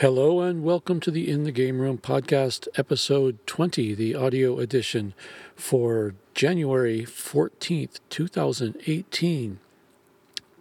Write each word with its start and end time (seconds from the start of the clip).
Hello 0.00 0.42
and 0.42 0.62
welcome 0.62 1.00
to 1.00 1.10
the 1.10 1.26
In 1.26 1.44
the 1.44 1.50
Game 1.50 1.78
Room 1.78 1.96
podcast, 1.96 2.68
episode 2.76 3.38
20, 3.46 3.94
the 3.94 4.14
audio 4.14 4.58
edition 4.58 5.14
for 5.54 6.14
January 6.34 7.06
14th, 7.06 8.00
2018. 8.10 9.58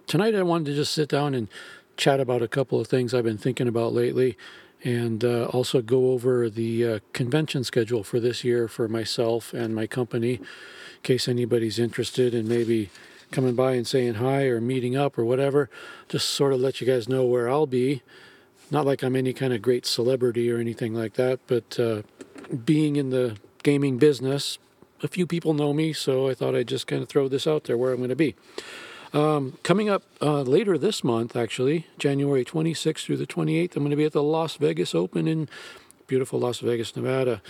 Tonight 0.08 0.36
I 0.36 0.44
wanted 0.44 0.68
to 0.68 0.76
just 0.76 0.94
sit 0.94 1.10
down 1.10 1.34
and 1.34 1.50
chat 1.98 2.22
about 2.22 2.44
a 2.44 2.48
couple 2.48 2.80
of 2.80 2.88
things 2.88 3.14
I've 3.14 3.26
been 3.26 3.38
thinking 3.38 3.68
about 3.68 3.92
lately 3.92 4.38
and 4.86 5.26
uh, 5.26 5.48
also 5.48 5.82
go 5.82 6.12
over 6.12 6.50
the 6.50 6.88
uh, 6.88 7.00
convention 7.12 7.66
schedule 7.66 8.06
for 8.06 8.22
this 8.22 8.46
year 8.46 8.70
for 8.70 8.88
myself 8.88 9.54
and 9.54 9.76
my 9.76 9.86
company 9.86 10.36
in 10.36 10.46
case 11.04 11.28
anybody's 11.28 11.78
interested 11.78 12.34
in 12.34 12.48
maybe 12.48 12.90
coming 13.32 13.54
by 13.54 13.74
and 13.74 13.86
saying 13.86 14.14
hi 14.14 14.44
or 14.44 14.62
meeting 14.62 14.96
up 14.96 15.18
or 15.18 15.26
whatever. 15.26 15.70
Just 16.08 16.30
sort 16.30 16.54
of 16.54 16.62
let 16.62 16.80
you 16.80 16.88
guys 16.88 17.10
know 17.10 17.26
where 17.26 17.50
I'll 17.50 17.68
be. 17.68 18.02
Not 18.72 18.86
like 18.86 19.04
I'm 19.04 19.16
any 19.16 19.34
kind 19.34 19.54
of 19.54 19.62
great 19.62 19.86
celebrity 19.86 20.52
or 20.52 20.58
anything 20.58 20.94
like 20.94 21.14
that, 21.14 21.40
but 21.48 21.80
uh, 21.80 22.02
being 22.66 22.96
in 22.96 23.10
the 23.10 23.38
gaming 23.64 23.98
business, 23.98 24.58
a 25.04 25.08
few 25.08 25.28
people 25.28 25.54
know 25.54 25.74
me, 25.74 25.94
so 25.94 26.28
I 26.30 26.34
thought 26.34 26.56
I'd 26.56 26.68
just 26.68 26.88
kind 26.88 27.02
of 27.02 27.10
throw 27.10 27.28
this 27.28 27.46
out 27.46 27.66
there 27.66 27.78
where 27.78 27.92
I'm 27.92 27.98
going 27.98 28.10
to 28.10 28.16
be. 28.16 28.36
Um, 29.14 29.58
coming 29.64 29.88
up 29.88 30.04
uh, 30.22 30.42
later 30.42 30.78
this 30.78 31.04
month, 31.04 31.36
actually, 31.36 31.88
January 31.98 32.44
26th 32.44 33.06
through 33.06 33.18
the 33.18 33.28
28th, 33.28 33.76
I'm 33.76 33.84
going 33.84 33.92
to 33.92 33.96
be 33.96 34.04
at 34.04 34.12
the 34.12 34.24
Las 34.24 34.58
Vegas 34.58 34.94
Open 34.94 35.28
in 35.28 35.48
beautiful 36.08 36.40
Las 36.40 36.60
Vegas, 36.60 36.96
Nevada. 36.96 37.42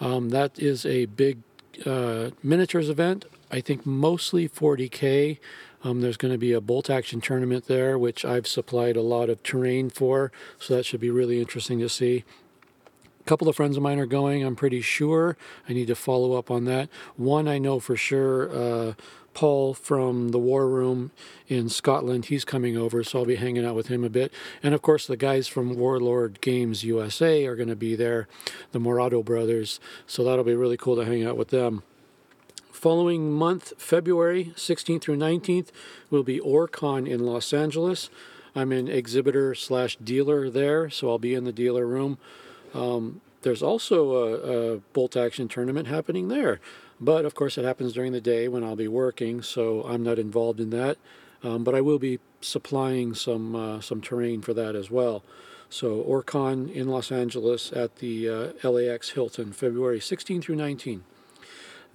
Um, 0.00 0.30
that 0.30 0.58
is 0.58 0.86
a 0.86 1.06
big 1.06 1.38
uh, 1.84 2.30
miniatures 2.42 2.88
event. 2.88 3.26
I 3.50 3.60
think 3.60 3.84
mostly 3.84 4.48
40K. 4.48 5.38
Um, 5.82 6.00
there's 6.00 6.16
going 6.16 6.32
to 6.32 6.38
be 6.38 6.52
a 6.52 6.60
bolt 6.60 6.90
action 6.90 7.20
tournament 7.20 7.66
there, 7.66 7.98
which 7.98 8.24
I've 8.24 8.46
supplied 8.46 8.96
a 8.96 9.02
lot 9.02 9.30
of 9.30 9.42
terrain 9.42 9.90
for, 9.90 10.30
so 10.58 10.74
that 10.74 10.84
should 10.84 11.00
be 11.00 11.10
really 11.10 11.40
interesting 11.40 11.78
to 11.80 11.88
see. 11.88 12.24
A 13.20 13.24
couple 13.24 13.48
of 13.48 13.56
friends 13.56 13.76
of 13.76 13.82
mine 13.82 13.98
are 13.98 14.06
going, 14.06 14.44
I'm 14.44 14.56
pretty 14.56 14.80
sure. 14.80 15.36
I 15.68 15.72
need 15.72 15.86
to 15.86 15.94
follow 15.94 16.34
up 16.34 16.50
on 16.50 16.64
that. 16.66 16.88
One 17.16 17.48
I 17.48 17.58
know 17.58 17.80
for 17.80 17.96
sure, 17.96 18.50
uh, 18.54 18.92
Paul 19.32 19.74
from 19.74 20.30
the 20.30 20.38
War 20.38 20.68
Room 20.68 21.12
in 21.48 21.68
Scotland, 21.68 22.26
he's 22.26 22.44
coming 22.44 22.76
over, 22.76 23.04
so 23.04 23.20
I'll 23.20 23.24
be 23.24 23.36
hanging 23.36 23.64
out 23.64 23.76
with 23.76 23.86
him 23.86 24.04
a 24.04 24.10
bit. 24.10 24.32
And 24.62 24.74
of 24.74 24.82
course, 24.82 25.06
the 25.06 25.16
guys 25.16 25.48
from 25.48 25.76
Warlord 25.76 26.40
Games 26.40 26.82
USA 26.84 27.46
are 27.46 27.56
going 27.56 27.68
to 27.68 27.76
be 27.76 27.94
there, 27.94 28.26
the 28.72 28.80
Morado 28.80 29.24
brothers, 29.24 29.80
so 30.06 30.24
that'll 30.24 30.44
be 30.44 30.54
really 30.54 30.76
cool 30.76 30.96
to 30.96 31.04
hang 31.04 31.24
out 31.24 31.36
with 31.36 31.48
them. 31.48 31.82
Following 32.80 33.30
month, 33.30 33.74
February 33.76 34.54
16th 34.56 35.02
through 35.02 35.18
19th, 35.18 35.68
will 36.08 36.22
be 36.22 36.40
OrcCon 36.40 37.06
in 37.06 37.26
Los 37.26 37.52
Angeles. 37.52 38.08
I'm 38.54 38.72
an 38.72 38.88
exhibitor 38.88 39.54
slash 39.54 39.96
dealer 39.96 40.48
there, 40.48 40.88
so 40.88 41.10
I'll 41.10 41.18
be 41.18 41.34
in 41.34 41.44
the 41.44 41.52
dealer 41.52 41.86
room. 41.86 42.16
Um, 42.72 43.20
there's 43.42 43.62
also 43.62 44.12
a, 44.12 44.76
a, 44.76 44.76
bolt 44.94 45.14
action 45.14 45.46
tournament 45.46 45.88
happening 45.88 46.28
there, 46.28 46.58
but 46.98 47.26
of 47.26 47.34
course 47.34 47.58
it 47.58 47.66
happens 47.66 47.92
during 47.92 48.12
the 48.12 48.20
day 48.22 48.48
when 48.48 48.64
I'll 48.64 48.76
be 48.76 48.88
working, 48.88 49.42
so 49.42 49.82
I'm 49.82 50.02
not 50.02 50.18
involved 50.18 50.58
in 50.58 50.70
that. 50.70 50.96
Um, 51.42 51.64
but 51.64 51.74
I 51.74 51.82
will 51.82 51.98
be 51.98 52.18
supplying 52.40 53.12
some 53.12 53.54
uh, 53.54 53.82
some 53.82 54.00
terrain 54.00 54.40
for 54.40 54.54
that 54.54 54.74
as 54.74 54.90
well. 54.90 55.22
So 55.68 56.02
OrcCon 56.02 56.72
in 56.72 56.88
Los 56.88 57.12
Angeles 57.12 57.72
at 57.74 57.96
the 57.96 58.26
uh, 58.26 58.70
LAX 58.70 59.10
Hilton, 59.10 59.52
February 59.52 60.00
16 60.00 60.40
through 60.40 60.56
19. 60.56 61.04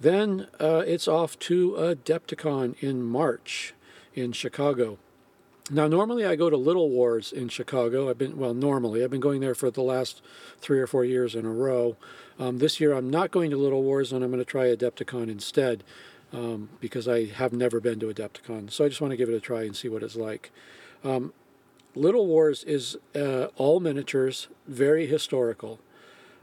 Then 0.00 0.48
uh, 0.60 0.82
it's 0.86 1.08
off 1.08 1.38
to 1.40 1.72
Adepticon 1.72 2.80
in 2.82 3.02
March 3.02 3.74
in 4.14 4.32
Chicago. 4.32 4.98
Now, 5.70 5.88
normally 5.88 6.24
I 6.24 6.36
go 6.36 6.48
to 6.48 6.56
Little 6.56 6.90
Wars 6.90 7.32
in 7.32 7.48
Chicago. 7.48 8.08
I've 8.08 8.18
been, 8.18 8.36
well, 8.36 8.54
normally, 8.54 9.02
I've 9.02 9.10
been 9.10 9.20
going 9.20 9.40
there 9.40 9.54
for 9.54 9.70
the 9.70 9.82
last 9.82 10.22
three 10.60 10.78
or 10.78 10.86
four 10.86 11.04
years 11.04 11.34
in 11.34 11.44
a 11.44 11.50
row. 11.50 11.96
Um, 12.38 12.58
this 12.58 12.78
year 12.78 12.92
I'm 12.92 13.10
not 13.10 13.32
going 13.32 13.50
to 13.50 13.56
Little 13.56 13.82
Wars 13.82 14.12
and 14.12 14.22
I'm 14.22 14.30
going 14.30 14.38
to 14.38 14.44
try 14.44 14.66
Adepticon 14.66 15.28
instead 15.28 15.82
um, 16.32 16.68
because 16.80 17.08
I 17.08 17.24
have 17.24 17.52
never 17.52 17.80
been 17.80 17.98
to 18.00 18.06
Adepticon. 18.06 18.70
So 18.70 18.84
I 18.84 18.88
just 18.88 19.00
want 19.00 19.10
to 19.10 19.16
give 19.16 19.28
it 19.28 19.34
a 19.34 19.40
try 19.40 19.62
and 19.62 19.74
see 19.74 19.88
what 19.88 20.02
it's 20.02 20.16
like. 20.16 20.52
Um, 21.02 21.32
Little 21.96 22.26
Wars 22.26 22.62
is 22.62 22.96
uh, 23.14 23.46
all 23.56 23.80
miniatures, 23.80 24.48
very 24.68 25.06
historical. 25.06 25.80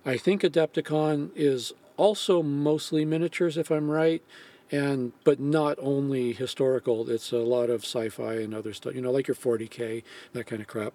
I 0.06 0.18
think 0.18 0.42
Adepticon 0.42 1.30
is 1.36 1.74
also 1.98 2.42
mostly 2.44 3.06
miniatures, 3.06 3.58
if 3.58 3.72
I'm 3.72 3.90
right, 3.90 4.24
and 4.72 5.14
but 5.24 5.40
not 5.40 5.78
only 5.80 6.34
historical. 6.34 7.10
It's 7.10 7.32
a 7.32 7.38
lot 7.38 7.70
of 7.70 7.84
sci-fi 7.84 8.36
and 8.36 8.54
other 8.54 8.74
stuff. 8.74 8.96
You 8.96 9.02
know, 9.02 9.12
like 9.12 9.28
your 9.28 9.36
40k, 9.36 10.04
that 10.34 10.46
kind 10.46 10.62
of 10.62 10.68
crap. 10.68 10.94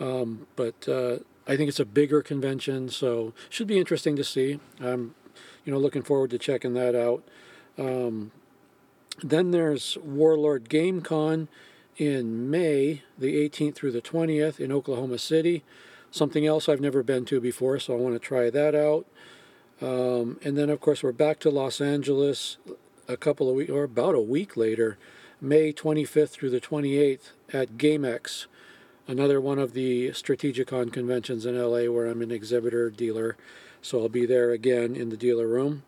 Um, 0.00 0.46
but 0.56 0.88
uh, 0.88 1.18
I 1.46 1.56
think 1.56 1.68
it's 1.68 1.80
a 1.80 1.84
bigger 1.84 2.22
convention, 2.22 2.88
so 2.88 3.32
should 3.48 3.66
be 3.66 3.78
interesting 3.78 4.16
to 4.16 4.24
see. 4.24 4.60
I'm, 4.80 5.14
you 5.64 5.72
know, 5.72 5.78
looking 5.78 6.02
forward 6.02 6.30
to 6.30 6.38
checking 6.38 6.74
that 6.74 6.94
out. 6.94 7.24
Um, 7.76 8.32
then 9.22 9.50
there's 9.50 9.96
Warlord 9.98 10.68
Game 10.68 11.00
Con 11.00 11.48
in 11.96 12.48
May, 12.48 13.02
the 13.18 13.48
18th 13.48 13.74
through 13.74 13.92
the 13.92 14.00
20th 14.00 14.60
in 14.60 14.70
Oklahoma 14.70 15.18
City. 15.18 15.64
Something 16.10 16.46
else 16.46 16.68
I've 16.68 16.80
never 16.80 17.02
been 17.02 17.24
to 17.26 17.40
before, 17.40 17.78
so 17.78 17.94
I 17.94 17.96
want 17.96 18.14
to 18.14 18.20
try 18.20 18.50
that 18.50 18.74
out. 18.74 19.06
Um, 19.80 20.38
and 20.42 20.56
then, 20.56 20.70
of 20.70 20.80
course, 20.80 21.02
we're 21.02 21.12
back 21.12 21.38
to 21.40 21.50
Los 21.50 21.80
Angeles 21.80 22.56
a 23.06 23.16
couple 23.16 23.48
of 23.48 23.54
weeks, 23.56 23.70
or 23.70 23.84
about 23.84 24.14
a 24.14 24.20
week 24.20 24.56
later, 24.56 24.98
May 25.40 25.72
25th 25.72 26.30
through 26.30 26.50
the 26.50 26.60
28th 26.60 27.30
at 27.52 27.78
GameX, 27.78 28.46
another 29.06 29.40
one 29.40 29.58
of 29.58 29.72
the 29.72 30.08
Strategicon 30.08 30.92
conventions 30.92 31.46
in 31.46 31.56
LA 31.56 31.90
where 31.90 32.06
I'm 32.06 32.22
an 32.22 32.32
exhibitor 32.32 32.90
dealer. 32.90 33.36
So 33.80 34.00
I'll 34.00 34.08
be 34.08 34.26
there 34.26 34.50
again 34.50 34.96
in 34.96 35.10
the 35.10 35.16
dealer 35.16 35.46
room, 35.46 35.84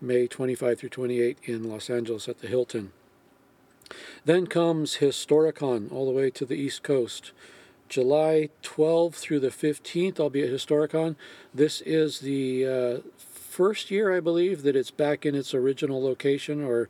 May 0.00 0.28
25 0.28 0.78
through 0.78 0.88
28 0.90 1.38
in 1.44 1.68
Los 1.68 1.90
Angeles 1.90 2.28
at 2.28 2.38
the 2.38 2.46
Hilton. 2.46 2.92
Then 4.24 4.46
comes 4.46 4.96
Historicon 4.98 5.92
all 5.92 6.06
the 6.06 6.12
way 6.12 6.30
to 6.30 6.46
the 6.46 6.54
East 6.54 6.82
Coast. 6.82 7.32
July 7.88 8.48
12 8.62 9.14
through 9.14 9.40
the 9.40 9.48
15th, 9.48 10.18
I'll 10.18 10.30
be 10.30 10.42
at 10.42 10.50
Historicon. 10.50 11.16
This 11.52 11.82
is 11.82 12.20
the 12.20 12.66
uh, 12.66 12.98
first 13.52 13.90
year, 13.90 14.16
I 14.16 14.20
believe, 14.20 14.62
that 14.62 14.74
it's 14.74 14.90
back 14.90 15.26
in 15.26 15.34
its 15.34 15.52
original 15.52 16.02
location, 16.02 16.64
or 16.64 16.88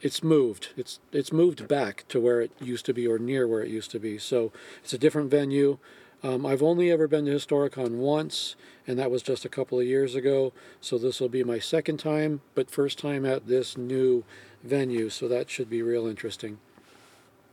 it's 0.00 0.22
moved. 0.22 0.68
It's 0.76 0.98
it's 1.12 1.32
moved 1.32 1.68
back 1.68 2.04
to 2.08 2.18
where 2.18 2.40
it 2.40 2.50
used 2.60 2.86
to 2.86 2.94
be, 2.94 3.06
or 3.06 3.18
near 3.18 3.46
where 3.46 3.62
it 3.62 3.70
used 3.70 3.90
to 3.92 3.98
be. 3.98 4.18
So 4.18 4.52
it's 4.82 4.94
a 4.94 4.98
different 4.98 5.30
venue. 5.30 5.78
Um, 6.24 6.46
I've 6.46 6.62
only 6.62 6.90
ever 6.90 7.08
been 7.08 7.26
to 7.26 7.32
Historicon 7.32 7.96
once, 7.96 8.54
and 8.86 8.98
that 8.98 9.10
was 9.10 9.22
just 9.22 9.44
a 9.44 9.48
couple 9.48 9.78
of 9.80 9.86
years 9.86 10.14
ago. 10.14 10.52
So 10.80 10.96
this 10.96 11.20
will 11.20 11.28
be 11.28 11.44
my 11.44 11.58
second 11.58 11.98
time, 11.98 12.40
but 12.54 12.70
first 12.70 12.98
time 12.98 13.26
at 13.26 13.48
this 13.48 13.76
new 13.76 14.24
venue. 14.62 15.10
So 15.10 15.28
that 15.28 15.50
should 15.50 15.68
be 15.68 15.82
real 15.82 16.06
interesting. 16.06 16.58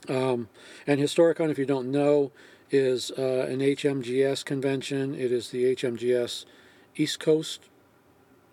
Um, 0.07 0.49
and 0.88 0.99
Historicon, 0.99 1.49
if 1.49 1.57
you 1.57 1.66
don't 1.66 1.91
know, 1.91 2.31
is 2.72 3.11
uh, 3.17 3.47
an 3.49 3.59
HMGS 3.59 4.45
convention. 4.45 5.16
It 5.16 5.31
is 5.31 5.49
the 5.49 5.75
HMGS 5.75 6.45
East 6.95 7.19
Coast 7.19 7.69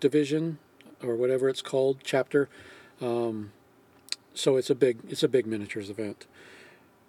division 0.00 0.58
or 1.02 1.14
whatever 1.14 1.48
it's 1.48 1.62
called 1.62 1.98
chapter. 2.02 2.48
Um, 3.00 3.52
so 4.34 4.56
it's 4.56 4.70
a 4.70 4.74
big 4.74 4.98
it's 5.08 5.22
a 5.22 5.28
big 5.28 5.46
miniatures 5.46 5.90
event. 5.90 6.26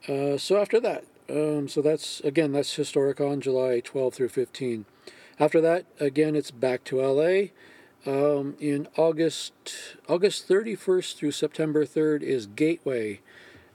Uh, 0.07 0.37
so 0.37 0.57
after 0.57 0.79
that, 0.79 1.05
um, 1.29 1.67
so 1.67 1.81
that's 1.81 2.19
again 2.21 2.51
that's 2.53 2.77
Historicon 2.77 3.39
July 3.39 3.81
12 3.81 4.13
through 4.13 4.29
15. 4.29 4.85
After 5.39 5.61
that, 5.61 5.85
again 5.99 6.35
it's 6.35 6.51
back 6.51 6.83
to 6.85 7.01
LA. 7.01 7.49
Um, 8.05 8.55
in 8.59 8.87
August 8.95 9.53
August 10.07 10.47
31st 10.47 11.15
through 11.15 11.31
September 11.31 11.85
3rd 11.85 12.21
is 12.21 12.47
Gateway, 12.47 13.19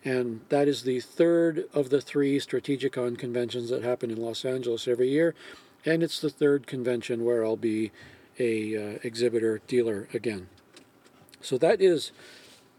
and 0.05 0.41
that 0.49 0.69
is 0.69 0.85
the 0.85 1.01
third 1.01 1.65
of 1.75 1.91
the 1.91 2.01
three 2.01 2.39
Strategicon 2.39 3.19
conventions 3.19 3.69
that 3.69 3.83
happen 3.83 4.11
in 4.11 4.17
Los 4.17 4.45
Angeles 4.45 4.89
every 4.89 5.11
year, 5.11 5.35
and 5.85 6.03
it's 6.03 6.21
the 6.21 6.31
third 6.31 6.67
convention 6.67 7.25
where 7.25 7.45
I'll 7.45 7.57
be 7.57 7.91
a 8.39 8.77
uh, 8.77 8.99
exhibitor 9.03 9.61
dealer 9.67 10.09
again. 10.13 10.49
So 11.41 11.59
that 11.59 11.81
is 11.81 12.13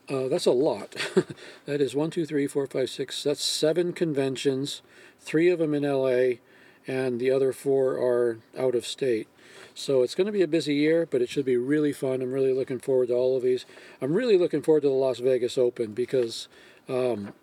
uh, 0.09 0.27
that's 0.27 0.45
a 0.45 0.51
lot. 0.51 0.95
that 1.65 1.79
is 1.79 1.95
one, 1.95 2.09
two, 2.09 2.25
three, 2.25 2.47
four, 2.47 2.67
five, 2.67 2.89
six. 2.89 3.23
That's 3.23 3.43
seven 3.43 3.93
conventions, 3.93 4.81
three 5.19 5.49
of 5.49 5.59
them 5.59 5.73
in 5.73 5.83
LA, 5.83 6.39
and 6.87 7.19
the 7.19 7.31
other 7.31 7.53
four 7.53 7.93
are 7.93 8.39
out 8.57 8.75
of 8.75 8.85
state. 8.85 9.27
So 9.75 10.03
it's 10.03 10.13
going 10.13 10.27
to 10.27 10.33
be 10.33 10.41
a 10.41 10.47
busy 10.47 10.75
year, 10.75 11.07
but 11.09 11.21
it 11.21 11.29
should 11.29 11.45
be 11.45 11.57
really 11.57 11.93
fun. 11.93 12.21
I'm 12.21 12.31
really 12.31 12.53
looking 12.53 12.79
forward 12.79 13.07
to 13.07 13.15
all 13.15 13.37
of 13.37 13.43
these. 13.43 13.65
I'm 14.01 14.13
really 14.13 14.37
looking 14.37 14.61
forward 14.61 14.81
to 14.81 14.89
the 14.89 14.93
Las 14.93 15.19
Vegas 15.19 15.57
Open 15.57 15.93
because 15.93 16.47
um, 16.87 17.33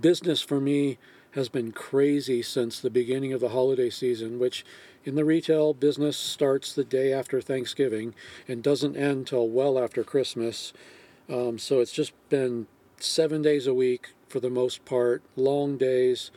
business 0.00 0.42
for 0.42 0.60
me 0.60 0.98
has 1.32 1.48
been 1.48 1.72
crazy 1.72 2.42
since 2.42 2.78
the 2.78 2.90
beginning 2.90 3.32
of 3.32 3.40
the 3.40 3.48
holiday 3.48 3.90
season, 3.90 4.38
which 4.38 4.64
in 5.04 5.14
the 5.14 5.24
retail 5.24 5.72
business 5.72 6.16
starts 6.16 6.72
the 6.72 6.84
day 6.84 7.12
after 7.12 7.40
Thanksgiving 7.40 8.14
and 8.46 8.62
doesn't 8.62 8.96
end 8.96 9.26
till 9.26 9.48
well 9.48 9.78
after 9.78 10.04
Christmas. 10.04 10.72
Um, 11.28 11.58
so 11.58 11.80
it's 11.80 11.92
just 11.92 12.12
been 12.28 12.66
seven 12.98 13.40
days 13.40 13.66
a 13.66 13.74
week 13.74 14.12
for 14.28 14.40
the 14.40 14.50
most 14.50 14.84
part, 14.84 15.22
long 15.36 15.76
days. 15.76 16.30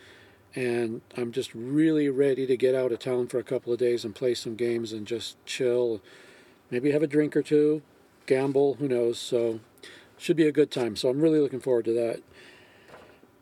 and 0.55 1.01
I'm 1.17 1.31
just 1.31 1.53
really 1.55 2.09
ready 2.09 2.45
to 2.45 2.55
get 2.55 2.75
out 2.75 2.91
of 2.91 2.99
town 2.99 3.27
for 3.27 3.39
a 3.39 3.43
couple 3.43 3.73
of 3.73 3.79
days 3.79 4.05
and 4.05 4.13
play 4.13 4.35
some 4.35 4.55
games 4.55 4.93
and 4.93 5.07
just 5.07 5.43
chill. 5.45 5.99
Maybe 6.69 6.91
have 6.91 7.01
a 7.01 7.07
drink 7.07 7.35
or 7.35 7.41
two, 7.41 7.81
gamble, 8.27 8.75
who 8.75 8.87
knows. 8.87 9.17
So, 9.17 9.61
should 10.15 10.37
be 10.37 10.47
a 10.47 10.51
good 10.51 10.69
time. 10.69 10.95
So, 10.95 11.09
I'm 11.09 11.21
really 11.21 11.39
looking 11.39 11.59
forward 11.59 11.85
to 11.85 12.21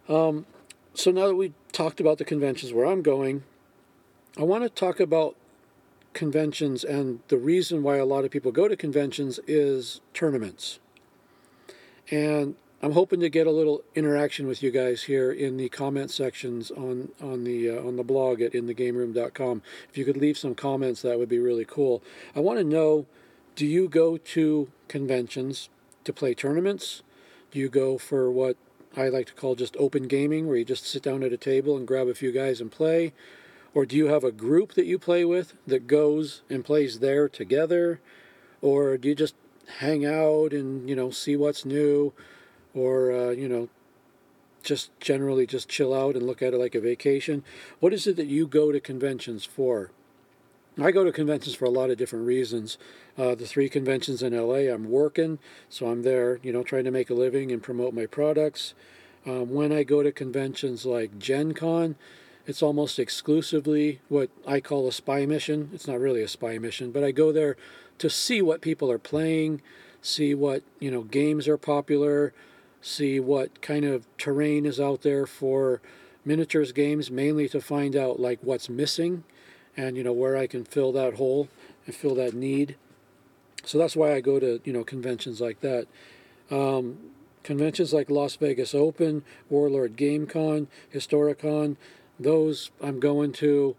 that. 0.08 0.14
Um, 0.14 0.46
so, 0.94 1.12
now 1.12 1.28
that 1.28 1.36
we 1.36 1.52
talked 1.74 2.00
about 2.00 2.18
the 2.18 2.24
conventions 2.24 2.72
where 2.72 2.86
I'm 2.86 3.02
going, 3.02 3.44
I 4.38 4.44
want 4.44 4.64
to 4.64 4.70
talk 4.70 5.02
about 5.02 5.36
conventions 6.14 6.84
and 6.84 7.20
the 7.28 7.38
reason 7.38 7.84
why 7.84 7.98
a 7.98 8.06
lot 8.06 8.24
of 8.24 8.32
people 8.32 8.52
go 8.52 8.68
to 8.68 8.78
conventions 8.78 9.40
is 9.46 10.00
tournaments. 10.14 10.80
And 12.10 12.56
I'm 12.82 12.94
hoping 12.94 13.20
to 13.20 13.30
get 13.30 13.46
a 13.46 13.52
little 13.52 13.84
interaction 13.94 14.48
with 14.48 14.64
you 14.64 14.72
guys 14.72 15.04
here 15.04 15.32
in 15.32 15.58
the 15.58 15.70
comment 15.70 16.12
sections 16.12 16.72
on 16.72 17.10
on 17.22 17.44
the 17.44 17.70
uh, 17.70 17.86
on 17.86 17.96
the 17.96 18.04
blog 18.04 18.42
at 18.42 18.54
inthegameroom.com. 18.54 19.62
If 19.90 19.98
you 19.98 20.06
could 20.06 20.18
leave 20.18 20.38
some 20.38 20.56
comments, 20.56 21.02
that 21.04 21.20
would 21.20 21.30
be 21.30 21.40
really 21.40 21.66
cool. 21.66 22.02
I 22.36 22.40
want 22.40 22.58
to 22.58 22.64
know: 22.64 23.06
Do 23.56 23.68
you 23.68 23.88
go 23.88 24.18
to 24.18 24.72
conventions 24.88 25.70
to 26.06 26.12
play 26.12 26.34
tournaments? 26.34 27.04
Do 27.52 27.60
you 27.60 27.70
go 27.70 27.98
for 28.00 28.32
what 28.32 28.58
I 28.98 29.10
like 29.10 29.28
to 29.28 29.34
call 29.34 29.56
just 29.56 29.78
open 29.78 30.08
gaming, 30.08 30.48
where 30.48 30.58
you 30.58 30.66
just 30.66 30.86
sit 30.86 31.04
down 31.04 31.22
at 31.22 31.32
a 31.32 31.38
table 31.38 31.78
and 31.78 31.88
grab 31.88 32.08
a 32.08 32.16
few 32.16 32.32
guys 32.32 32.60
and 32.60 32.72
play? 32.72 33.14
Or 33.74 33.86
do 33.86 33.96
you 33.96 34.08
have 34.08 34.24
a 34.24 34.32
group 34.32 34.74
that 34.74 34.86
you 34.86 35.00
play 35.00 35.24
with 35.24 35.54
that 35.66 35.88
goes 35.88 36.42
and 36.50 36.66
plays 36.66 37.00
there 37.00 37.30
together? 37.30 38.02
Or 38.62 38.98
do 38.98 39.08
you 39.08 39.16
just 39.16 39.36
hang 39.80 40.06
out 40.06 40.52
and 40.52 40.90
you 40.90 40.96
know 40.96 41.10
see 41.10 41.36
what's 41.36 41.66
new? 41.66 42.14
or 42.74 43.12
uh, 43.12 43.30
you 43.30 43.48
know 43.48 43.70
just 44.64 44.92
generally 45.00 45.48
just 45.48 45.68
chill 45.68 45.94
out 45.94 46.16
and 46.16 46.26
look 46.26 46.42
at 46.42 46.54
it 46.54 46.58
like 46.58 46.76
a 46.76 46.82
vacation 46.82 47.44
what 47.80 47.94
is 47.94 48.06
it 48.06 48.16
that 48.16 48.28
you 48.28 48.46
go 48.46 48.72
to 48.72 48.80
conventions 48.80 49.44
for 49.44 49.92
i 50.80 50.92
go 50.92 51.04
to 51.04 51.12
conventions 51.12 51.56
for 51.56 51.66
a 51.66 51.70
lot 51.70 51.90
of 51.90 51.98
different 51.98 52.26
reasons 52.26 52.78
uh, 53.18 53.34
the 53.34 53.46
three 53.46 53.68
conventions 53.68 54.22
in 54.22 54.38
la 54.38 54.56
i'm 54.56 54.90
working 54.90 55.40
so 55.68 55.88
i'm 55.88 56.04
there 56.04 56.40
you 56.44 56.54
know 56.54 56.64
trying 56.64 56.84
to 56.84 56.92
make 56.92 57.10
a 57.10 57.16
living 57.16 57.52
and 57.52 57.64
promote 57.64 57.94
my 57.94 58.06
products 58.06 58.74
um, 59.26 59.50
when 59.52 59.72
i 59.72 59.84
go 59.84 60.04
to 60.04 60.12
conventions 60.12 60.86
like 60.86 61.18
gen 61.18 61.54
con 61.54 61.96
it's 62.46 62.62
almost 62.62 63.00
exclusively 63.00 64.00
what 64.10 64.30
i 64.48 64.60
call 64.60 64.88
a 64.88 64.92
spy 64.92 65.26
mission 65.26 65.70
it's 65.74 65.88
not 65.88 66.00
really 66.00 66.22
a 66.22 66.28
spy 66.28 66.58
mission 66.58 66.92
but 66.92 67.04
i 67.04 67.12
go 67.12 67.32
there 67.32 67.56
to 67.98 68.10
see 68.10 68.42
what 68.42 68.62
people 68.62 68.92
are 68.92 69.00
playing 69.00 69.62
see 70.02 70.34
what 70.34 70.64
you 70.80 70.90
know 70.90 71.04
games 71.04 71.48
are 71.48 71.58
popular 71.58 72.34
see 72.82 73.20
what 73.20 73.62
kind 73.62 73.86
of 73.86 74.06
terrain 74.18 74.66
is 74.66 74.80
out 74.80 75.02
there 75.02 75.28
for 75.28 75.82
miniatures 76.26 76.72
games, 76.72 77.10
mainly 77.10 77.48
to 77.50 77.62
find 77.62 77.96
out 77.96 78.20
like 78.20 78.40
what's 78.42 78.70
missing 78.70 79.24
and 79.78 79.96
you 79.96 80.04
know 80.04 80.14
where 80.14 80.36
I 80.36 80.48
can 80.48 80.66
fill 80.66 80.92
that 80.94 81.16
hole 81.16 81.48
and 81.86 81.96
fill 81.96 82.16
that 82.16 82.34
need. 82.34 82.76
So 83.64 83.78
that's 83.78 83.96
why 83.96 84.14
I 84.14 84.22
go 84.22 84.40
to 84.40 84.60
you 84.64 84.74
know 84.74 84.84
conventions 84.84 85.40
like 85.40 85.62
that. 85.62 85.88
Um, 86.50 86.98
conventions 87.44 87.94
like 87.94 88.10
Las 88.10 88.36
Vegas 88.36 88.76
Open, 88.76 89.24
Warlord 89.50 89.96
GameCon, 89.96 90.68
Historicon, 90.94 91.78
those 92.24 92.72
I'm 92.82 93.00
going 93.00 93.34
to. 93.34 93.76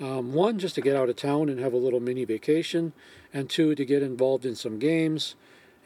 Um, 0.00 0.32
one, 0.32 0.58
just 0.58 0.74
to 0.74 0.80
get 0.80 0.96
out 0.96 1.08
of 1.08 1.16
town 1.16 1.48
and 1.48 1.60
have 1.60 1.72
a 1.72 1.76
little 1.78 2.00
mini 2.00 2.24
vacation, 2.24 2.92
and 3.32 3.48
two, 3.48 3.74
to 3.74 3.84
get 3.84 4.02
involved 4.02 4.44
in 4.44 4.56
some 4.56 4.78
games, 4.78 5.36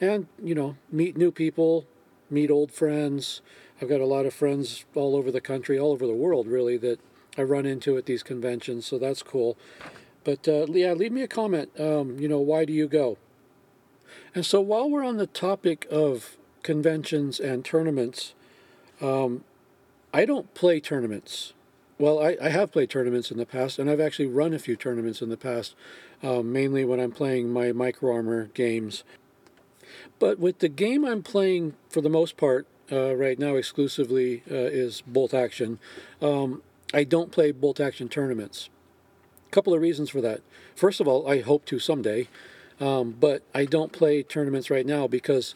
and 0.01 0.27
you 0.43 0.55
know 0.55 0.77
meet 0.91 1.17
new 1.17 1.31
people, 1.31 1.87
meet 2.31 2.51
old 2.51 2.73
friends. 2.73 3.43
I've 3.81 3.89
got 3.89 4.01
a 4.01 4.07
lot 4.07 4.27
of 4.27 4.35
friends 4.35 4.85
all 4.95 5.15
over 5.15 5.31
the 5.31 5.41
country, 5.41 5.79
all 5.79 5.93
over 5.93 6.07
the 6.07 6.15
world, 6.15 6.47
really, 6.49 6.77
that 6.79 7.01
I 7.37 7.43
run 7.43 7.67
into 7.67 7.97
at 7.97 8.07
these 8.07 8.23
conventions, 8.23 8.87
so 8.87 8.99
that's 8.99 9.23
cool. 9.23 9.57
But 10.25 10.49
uh, 10.49 10.67
yeah, 10.69 10.93
leave 10.93 11.13
me 11.13 11.23
a 11.23 11.29
comment. 11.29 11.71
Um, 11.79 12.19
you 12.19 12.29
know, 12.29 12.41
why 12.41 12.65
do 12.65 12.73
you 12.73 12.89
go? 12.89 13.19
And 14.35 14.45
so 14.45 14.61
while 14.61 14.91
we're 14.91 15.05
on 15.05 15.17
the 15.17 15.27
topic 15.27 15.87
of 15.91 16.37
conventions 16.63 17.39
and 17.39 17.65
tournaments, 17.65 18.35
um, 19.01 19.45
I 20.13 20.25
don't 20.25 20.53
play 20.55 20.81
tournaments. 20.81 21.53
Well, 21.99 22.21
I, 22.21 22.37
I, 22.41 22.51
have 22.51 22.71
played 22.71 22.91
tournaments 22.91 23.33
in 23.33 23.39
the 23.39 23.47
past, 23.47 23.77
and 23.77 23.91
I've 23.91 23.99
actually 23.99 24.29
run 24.29 24.55
a 24.55 24.61
few 24.61 24.77
tournaments 24.77 25.21
in 25.21 25.31
the 25.31 25.37
past, 25.37 25.75
um, 26.23 26.53
mainly 26.53 26.85
when 26.85 27.01
I'm 27.01 27.11
playing 27.11 27.53
my 27.53 27.73
micro 27.73 28.15
armor 28.15 28.45
games. 28.55 29.03
But 30.21 30.39
with 30.39 30.61
the 30.61 30.69
game 30.69 31.05
I'm 31.05 31.25
playing 31.25 31.75
for 31.91 32.01
the 32.01 32.09
most 32.09 32.37
part 32.37 32.69
uh, 32.93 33.17
right 33.17 33.37
now 33.37 33.57
exclusively 33.57 34.45
uh, 34.49 34.55
is 34.55 35.03
bolt 35.09 35.35
action. 35.35 35.81
Um, 36.23 36.63
I 36.95 37.03
don't 37.03 37.33
play 37.33 37.51
bolt 37.51 37.81
action 37.81 38.09
tournaments. 38.09 38.71
A 39.49 39.51
couple 39.51 39.75
of 39.75 39.81
reasons 39.81 40.11
for 40.11 40.21
that. 40.21 40.41
First 40.77 41.01
of 41.01 41.09
all, 41.09 41.29
I 41.29 41.41
hope 41.41 41.65
to 41.67 41.81
someday, 41.81 42.29
um, 42.81 43.17
but 43.19 43.43
I 43.53 43.65
don't 43.65 43.91
play 43.91 44.23
tournaments 44.23 44.71
right 44.71 44.87
now 44.87 45.09
because, 45.09 45.55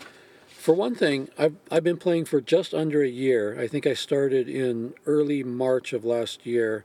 for 0.63 0.75
one 0.75 0.95
thing, 0.95 1.29
I've, 1.37 1.57
I've 1.73 1.83
been 1.83 1.97
playing 1.97 2.27
for 2.27 2.41
just 2.41 2.73
under 2.73 3.03
a 3.03 3.09
year. 3.09 3.59
I 3.61 3.67
think 3.67 3.85
I 3.85 3.95
started 3.95 4.49
in 4.49 4.95
early 5.07 5.43
March 5.43 5.93
of 5.93 6.05
last 6.05 6.47
year, 6.47 6.85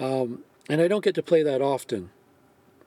um, 0.00 0.42
and 0.68 0.80
I 0.80 0.88
don't 0.88 1.04
get 1.04 1.14
to 1.14 1.22
play 1.22 1.44
that 1.44 1.62
often. 1.62 2.10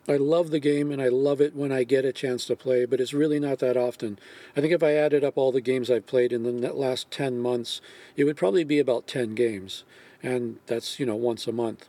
I 0.05 0.17
love 0.17 0.51
the 0.51 0.59
game 0.59 0.91
and 0.91 1.01
I 1.01 1.07
love 1.07 1.39
it 1.39 1.55
when 1.55 1.71
I 1.71 1.85
get 1.85 2.03
a 2.03 2.11
chance 2.11 2.45
to 2.47 2.57
play, 2.57 2.83
but 2.83 2.99
it's 2.99 3.13
really 3.13 3.39
not 3.39 3.59
that 3.59 3.77
often. 3.77 4.19
I 4.55 4.59
think 4.59 4.73
if 4.73 4.83
I 4.83 4.95
added 4.95 5.23
up 5.23 5.37
all 5.37 5.53
the 5.53 5.61
games 5.61 5.89
I've 5.89 6.05
played 6.05 6.33
in 6.33 6.43
the 6.43 6.73
last 6.73 7.09
10 7.09 7.39
months, 7.39 7.79
it 8.17 8.25
would 8.25 8.35
probably 8.35 8.65
be 8.65 8.79
about 8.79 9.07
10 9.07 9.33
games. 9.33 9.85
And 10.21 10.59
that's, 10.65 10.99
you 10.99 11.05
know, 11.05 11.15
once 11.15 11.47
a 11.47 11.53
month. 11.53 11.87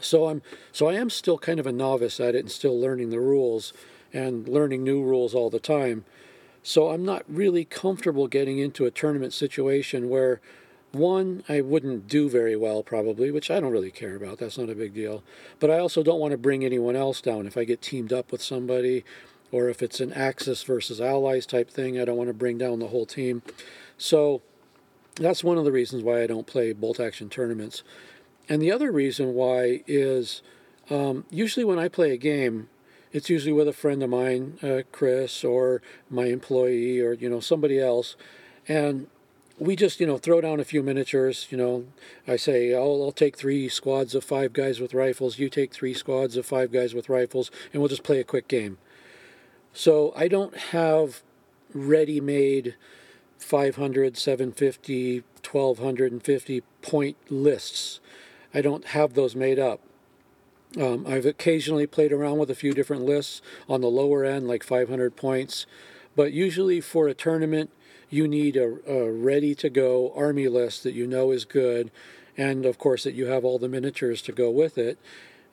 So 0.00 0.28
I'm 0.28 0.42
so 0.70 0.86
I 0.88 0.94
am 0.94 1.08
still 1.08 1.38
kind 1.38 1.58
of 1.58 1.66
a 1.66 1.72
novice 1.72 2.20
at 2.20 2.34
it 2.34 2.40
and 2.40 2.50
still 2.50 2.78
learning 2.78 3.08
the 3.08 3.20
rules 3.20 3.72
and 4.12 4.46
learning 4.46 4.84
new 4.84 5.02
rules 5.02 5.34
all 5.34 5.48
the 5.48 5.60
time. 5.60 6.04
So 6.66 6.88
I'm 6.88 7.04
not 7.04 7.24
really 7.28 7.66
comfortable 7.66 8.26
getting 8.26 8.58
into 8.58 8.86
a 8.86 8.90
tournament 8.90 9.34
situation 9.34 10.08
where 10.08 10.40
one, 10.92 11.44
I 11.46 11.60
wouldn't 11.60 12.08
do 12.08 12.30
very 12.30 12.56
well 12.56 12.82
probably, 12.82 13.30
which 13.30 13.50
I 13.50 13.60
don't 13.60 13.70
really 13.70 13.90
care 13.90 14.16
about. 14.16 14.38
That's 14.38 14.56
not 14.56 14.70
a 14.70 14.74
big 14.74 14.94
deal. 14.94 15.22
But 15.60 15.70
I 15.70 15.78
also 15.78 16.02
don't 16.02 16.20
want 16.20 16.32
to 16.32 16.38
bring 16.38 16.64
anyone 16.64 16.96
else 16.96 17.20
down. 17.20 17.46
If 17.46 17.58
I 17.58 17.64
get 17.64 17.82
teamed 17.82 18.14
up 18.14 18.32
with 18.32 18.42
somebody, 18.42 19.04
or 19.52 19.68
if 19.68 19.82
it's 19.82 20.00
an 20.00 20.14
Axis 20.14 20.62
versus 20.62 21.02
Allies 21.02 21.44
type 21.44 21.68
thing, 21.68 22.00
I 22.00 22.06
don't 22.06 22.16
want 22.16 22.28
to 22.28 22.34
bring 22.34 22.56
down 22.56 22.78
the 22.78 22.88
whole 22.88 23.04
team. 23.04 23.42
So 23.98 24.40
that's 25.16 25.44
one 25.44 25.58
of 25.58 25.66
the 25.66 25.72
reasons 25.72 26.02
why 26.02 26.22
I 26.22 26.26
don't 26.26 26.46
play 26.46 26.72
bolt 26.72 26.98
action 26.98 27.28
tournaments. 27.28 27.82
And 28.48 28.62
the 28.62 28.72
other 28.72 28.90
reason 28.90 29.34
why 29.34 29.82
is 29.86 30.40
um, 30.88 31.26
usually 31.28 31.64
when 31.64 31.78
I 31.78 31.88
play 31.88 32.12
a 32.12 32.16
game, 32.16 32.70
it's 33.14 33.30
usually 33.30 33.52
with 33.52 33.68
a 33.68 33.72
friend 33.72 34.02
of 34.02 34.10
mine, 34.10 34.58
uh, 34.60 34.82
Chris, 34.90 35.44
or 35.44 35.80
my 36.10 36.26
employee, 36.26 37.00
or 37.00 37.14
you 37.14 37.30
know 37.30 37.40
somebody 37.40 37.80
else, 37.80 38.16
and 38.66 39.06
we 39.56 39.76
just 39.76 40.00
you 40.00 40.06
know 40.06 40.18
throw 40.18 40.40
down 40.40 40.58
a 40.58 40.64
few 40.64 40.82
miniatures 40.82 41.46
you 41.50 41.56
know. 41.56 41.86
I 42.26 42.34
say 42.36 42.74
I'll, 42.74 43.04
I'll, 43.04 43.12
take 43.12 43.36
three 43.36 43.68
squads 43.68 44.16
of 44.16 44.24
five 44.24 44.52
guys 44.52 44.80
with 44.80 44.92
rifles. 44.92 45.38
You 45.38 45.48
take 45.48 45.72
three 45.72 45.94
squads 45.94 46.36
of 46.36 46.44
five 46.44 46.72
guys 46.72 46.92
with 46.92 47.08
rifles 47.08 47.52
and 47.72 47.80
we'll 47.80 47.88
just 47.88 48.02
play 48.02 48.18
a 48.18 48.24
quick 48.24 48.48
game. 48.48 48.78
So 49.72 50.12
i 50.16 50.28
don't 50.28 50.56
have 50.56 51.22
ready-made 51.72 52.76
500 53.38 54.16
750 54.16 55.22
1250 55.48 56.62
point 56.82 57.16
lists. 57.30 58.00
I 58.52 58.60
don't 58.60 58.86
have 58.86 59.14
those 59.14 59.36
made 59.36 59.58
up 59.58 59.80
um, 60.78 61.06
i've 61.06 61.26
occasionally 61.26 61.86
played 61.86 62.12
around 62.12 62.38
with 62.38 62.50
a 62.50 62.54
few 62.54 62.72
different 62.72 63.02
lists 63.02 63.40
on 63.68 63.80
the 63.80 63.88
lower 63.88 64.24
end 64.24 64.46
like 64.46 64.62
500 64.62 65.16
points 65.16 65.66
but 66.16 66.32
usually 66.32 66.80
for 66.80 67.08
a 67.08 67.14
tournament 67.14 67.70
you 68.14 68.28
need 68.28 68.56
a, 68.56 68.78
a 68.88 69.10
ready 69.10 69.54
to 69.56 69.68
go 69.68 70.12
army 70.14 70.46
list 70.46 70.84
that 70.84 70.94
you 70.94 71.04
know 71.06 71.32
is 71.32 71.44
good, 71.44 71.90
and 72.36 72.64
of 72.64 72.78
course 72.78 73.02
that 73.02 73.14
you 73.14 73.26
have 73.26 73.44
all 73.44 73.58
the 73.58 73.68
miniatures 73.68 74.22
to 74.22 74.32
go 74.32 74.50
with 74.50 74.78
it. 74.78 74.98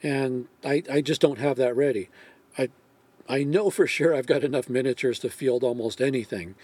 And 0.03 0.47
I, 0.63 0.83
I 0.91 1.01
just 1.01 1.21
don't 1.21 1.39
have 1.39 1.57
that 1.57 1.75
ready. 1.75 2.09
I, 2.57 2.69
I 3.27 3.43
know 3.43 3.71
for 3.71 3.87
sure 3.87 4.15
I've 4.15 4.27
got 4.27 4.43
enough 4.43 4.69
miniatures 4.69 5.19
to 5.19 5.29
field 5.29 5.63
almost 5.63 6.01
anything 6.01 6.55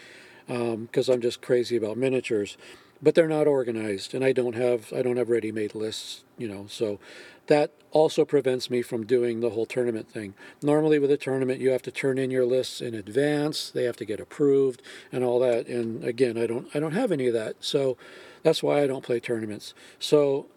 because 0.46 1.10
um, 1.10 1.16
I'm 1.16 1.22
just 1.22 1.42
crazy 1.42 1.76
about 1.76 1.98
miniatures 1.98 2.58
but 3.02 3.16
they're 3.16 3.28
not 3.28 3.48
organized 3.48 4.14
and 4.14 4.24
I 4.24 4.32
don't 4.32 4.56
have 4.56 4.92
I 4.94 5.02
don't 5.02 5.18
have 5.18 5.30
ready-made 5.30 5.76
lists, 5.76 6.24
you 6.38 6.48
know. 6.48 6.66
So 6.70 7.00
that 7.48 7.72
also 7.92 8.26
prevents 8.26 8.70
me 8.70 8.82
from 8.82 9.06
doing 9.06 9.40
the 9.40 9.52
whole 9.52 9.66
tournament 9.66 10.10
thing. 10.10 10.34
Normally 10.62 11.00
with 11.00 11.12
a 11.12 11.18
tournament 11.18 11.62
you 11.62 11.70
have 11.70 11.82
to 11.84 11.92
turn 11.92 12.18
in 12.18 12.32
your 12.32 12.46
lists 12.46 12.82
in 12.82 12.94
advance, 12.94 13.70
they 13.70 13.84
have 13.84 13.98
to 13.98 14.06
get 14.06 14.20
approved 14.20 14.82
and 15.12 15.24
all 15.24 15.40
that 15.40 15.68
and 15.68 16.04
again, 16.04 16.38
I 16.38 16.48
don't 16.48 16.68
I 16.76 16.80
don't 16.80 16.94
have 16.94 17.12
any 17.12 17.28
of 17.28 17.34
that. 17.34 17.56
So 17.60 17.98
that's 18.44 18.64
why 18.64 18.82
I 18.82 18.88
don't 18.88 19.04
play 19.04 19.20
tournaments. 19.20 19.74
So 20.00 20.48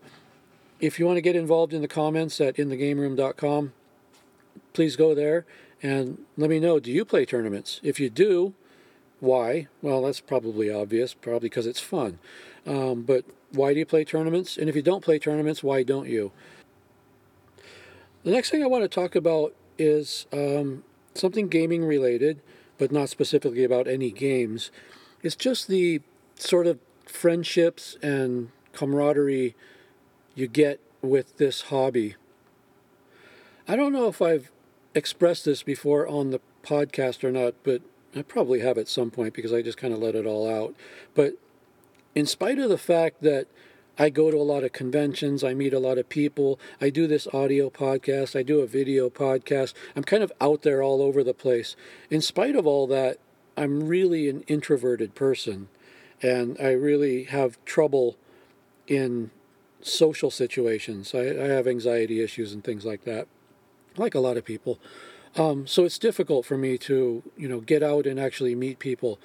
if 0.80 0.98
you 0.98 1.06
want 1.06 1.18
to 1.18 1.22
get 1.22 1.36
involved 1.36 1.74
in 1.74 1.82
the 1.82 1.88
comments 1.88 2.40
at 2.40 2.56
inthegameroom.com, 2.56 3.72
please 4.72 4.96
go 4.96 5.14
there 5.14 5.44
and 5.82 6.18
let 6.36 6.50
me 6.50 6.58
know 6.58 6.80
do 6.80 6.90
you 6.90 7.04
play 7.04 7.24
tournaments? 7.24 7.80
If 7.82 8.00
you 8.00 8.10
do, 8.10 8.54
why? 9.20 9.68
Well, 9.82 10.02
that's 10.02 10.20
probably 10.20 10.70
obvious, 10.70 11.14
probably 11.14 11.48
because 11.48 11.66
it's 11.66 11.80
fun. 11.80 12.18
Um, 12.66 13.02
but 13.02 13.24
why 13.52 13.72
do 13.72 13.78
you 13.78 13.86
play 13.86 14.04
tournaments? 14.04 14.56
And 14.56 14.68
if 14.68 14.76
you 14.76 14.82
don't 14.82 15.04
play 15.04 15.18
tournaments, 15.18 15.62
why 15.62 15.82
don't 15.82 16.08
you? 16.08 16.32
The 18.24 18.30
next 18.30 18.50
thing 18.50 18.62
I 18.62 18.66
want 18.66 18.82
to 18.82 18.88
talk 18.88 19.14
about 19.14 19.54
is 19.78 20.26
um, 20.32 20.84
something 21.14 21.48
gaming 21.48 21.84
related, 21.84 22.40
but 22.78 22.92
not 22.92 23.08
specifically 23.08 23.64
about 23.64 23.86
any 23.86 24.10
games. 24.10 24.70
It's 25.22 25.36
just 25.36 25.68
the 25.68 26.00
sort 26.36 26.66
of 26.66 26.78
friendships 27.06 27.96
and 28.02 28.50
camaraderie 28.72 29.54
you 30.34 30.46
get 30.46 30.80
with 31.02 31.36
this 31.36 31.62
hobby. 31.62 32.16
I 33.66 33.76
don't 33.76 33.92
know 33.92 34.08
if 34.08 34.22
I've 34.22 34.50
expressed 34.94 35.44
this 35.44 35.62
before 35.62 36.06
on 36.06 36.30
the 36.30 36.40
podcast 36.62 37.24
or 37.24 37.30
not, 37.30 37.54
but 37.62 37.82
I 38.14 38.22
probably 38.22 38.60
have 38.60 38.78
at 38.78 38.88
some 38.88 39.10
point 39.10 39.34
because 39.34 39.52
I 39.52 39.62
just 39.62 39.78
kind 39.78 39.94
of 39.94 40.00
let 40.00 40.14
it 40.14 40.26
all 40.26 40.48
out. 40.48 40.74
But 41.14 41.34
in 42.14 42.26
spite 42.26 42.58
of 42.58 42.68
the 42.68 42.78
fact 42.78 43.22
that 43.22 43.46
I 43.98 44.08
go 44.08 44.30
to 44.30 44.36
a 44.36 44.42
lot 44.42 44.64
of 44.64 44.72
conventions, 44.72 45.44
I 45.44 45.54
meet 45.54 45.74
a 45.74 45.78
lot 45.78 45.98
of 45.98 46.08
people, 46.08 46.58
I 46.80 46.90
do 46.90 47.06
this 47.06 47.26
audio 47.34 47.70
podcast, 47.70 48.38
I 48.38 48.42
do 48.42 48.60
a 48.60 48.66
video 48.66 49.10
podcast, 49.10 49.74
I'm 49.94 50.04
kind 50.04 50.22
of 50.22 50.32
out 50.40 50.62
there 50.62 50.82
all 50.82 51.02
over 51.02 51.22
the 51.22 51.34
place. 51.34 51.76
In 52.08 52.20
spite 52.20 52.56
of 52.56 52.66
all 52.66 52.86
that, 52.86 53.18
I'm 53.56 53.86
really 53.86 54.28
an 54.28 54.42
introverted 54.42 55.14
person 55.14 55.68
and 56.22 56.56
I 56.60 56.70
really 56.70 57.24
have 57.24 57.62
trouble 57.64 58.16
in 58.86 59.30
social 59.82 60.30
situations. 60.30 61.14
I, 61.14 61.20
I 61.20 61.48
have 61.48 61.66
anxiety 61.66 62.22
issues 62.22 62.52
and 62.52 62.64
things 62.64 62.84
like 62.84 63.04
that, 63.04 63.28
like 63.96 64.14
a 64.14 64.20
lot 64.20 64.36
of 64.36 64.44
people. 64.44 64.78
Um, 65.36 65.66
so 65.66 65.84
it's 65.84 65.98
difficult 65.98 66.44
for 66.44 66.58
me 66.58 66.76
to, 66.78 67.22
you 67.36 67.48
know, 67.48 67.60
get 67.60 67.82
out 67.82 68.06
and 68.06 68.18
actually 68.18 68.54
meet 68.54 68.78
people. 68.78 69.18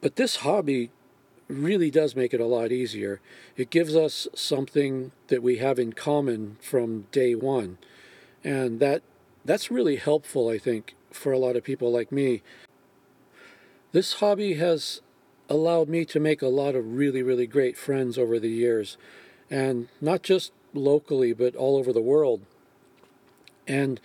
But 0.00 0.16
this 0.16 0.36
hobby 0.36 0.90
really 1.48 1.90
does 1.90 2.16
make 2.16 2.32
it 2.32 2.40
a 2.40 2.46
lot 2.46 2.72
easier. 2.72 3.20
It 3.56 3.70
gives 3.70 3.94
us 3.94 4.26
something 4.34 5.12
that 5.28 5.42
we 5.42 5.58
have 5.58 5.78
in 5.78 5.92
common 5.92 6.56
from 6.60 7.06
day 7.12 7.34
one. 7.34 7.78
And 8.42 8.80
that 8.80 9.02
that's 9.44 9.70
really 9.70 9.96
helpful, 9.96 10.48
I 10.48 10.58
think, 10.58 10.94
for 11.10 11.32
a 11.32 11.38
lot 11.38 11.56
of 11.56 11.64
people 11.64 11.92
like 11.92 12.10
me. 12.10 12.42
This 13.92 14.14
hobby 14.14 14.54
has 14.54 15.00
allowed 15.48 15.88
me 15.88 16.04
to 16.06 16.20
make 16.20 16.40
a 16.40 16.48
lot 16.48 16.74
of 16.74 16.94
really, 16.94 17.22
really 17.22 17.46
great 17.46 17.76
friends 17.76 18.16
over 18.16 18.38
the 18.38 18.48
years. 18.48 18.96
And 19.50 19.88
not 20.00 20.22
just 20.22 20.52
locally, 20.72 21.34
but 21.34 21.54
all 21.54 21.76
over 21.76 21.92
the 21.92 22.00
world. 22.00 22.40
And 23.68 24.00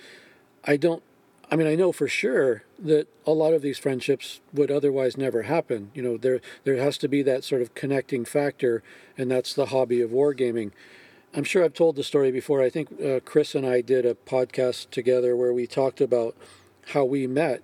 I 0.66 0.76
don't 0.76 1.04
I 1.50 1.56
mean, 1.56 1.68
I 1.68 1.76
know 1.76 1.92
for 1.92 2.08
sure 2.08 2.64
that 2.78 3.08
a 3.26 3.32
lot 3.32 3.54
of 3.54 3.62
these 3.62 3.78
friendships 3.78 4.42
would 4.54 4.70
otherwise 4.70 5.16
never 5.16 5.44
happen. 5.44 5.92
You 5.94 6.02
know, 6.02 6.18
there 6.18 6.42
there 6.66 6.76
has 6.76 6.98
to 7.00 7.08
be 7.08 7.22
that 7.24 7.44
sort 7.44 7.62
of 7.62 7.74
connecting 7.74 8.26
factor, 8.26 8.84
and 9.18 9.32
that's 9.32 9.54
the 9.54 9.68
hobby 9.68 10.02
of 10.02 10.12
wargaming. 10.12 10.72
I'm 11.34 11.46
sure 11.46 11.64
I've 11.64 11.74
told 11.74 11.96
the 11.96 12.04
story 12.04 12.32
before. 12.32 12.62
I 12.62 12.70
think 12.70 13.02
uh, 13.02 13.20
Chris 13.24 13.56
and 13.56 13.66
I 13.66 13.82
did 13.82 14.06
a 14.06 14.16
podcast 14.16 14.90
together 14.90 15.36
where 15.36 15.54
we 15.54 15.68
talked 15.68 16.02
about 16.02 16.36
how 16.94 17.06
we 17.06 17.28
met. 17.28 17.62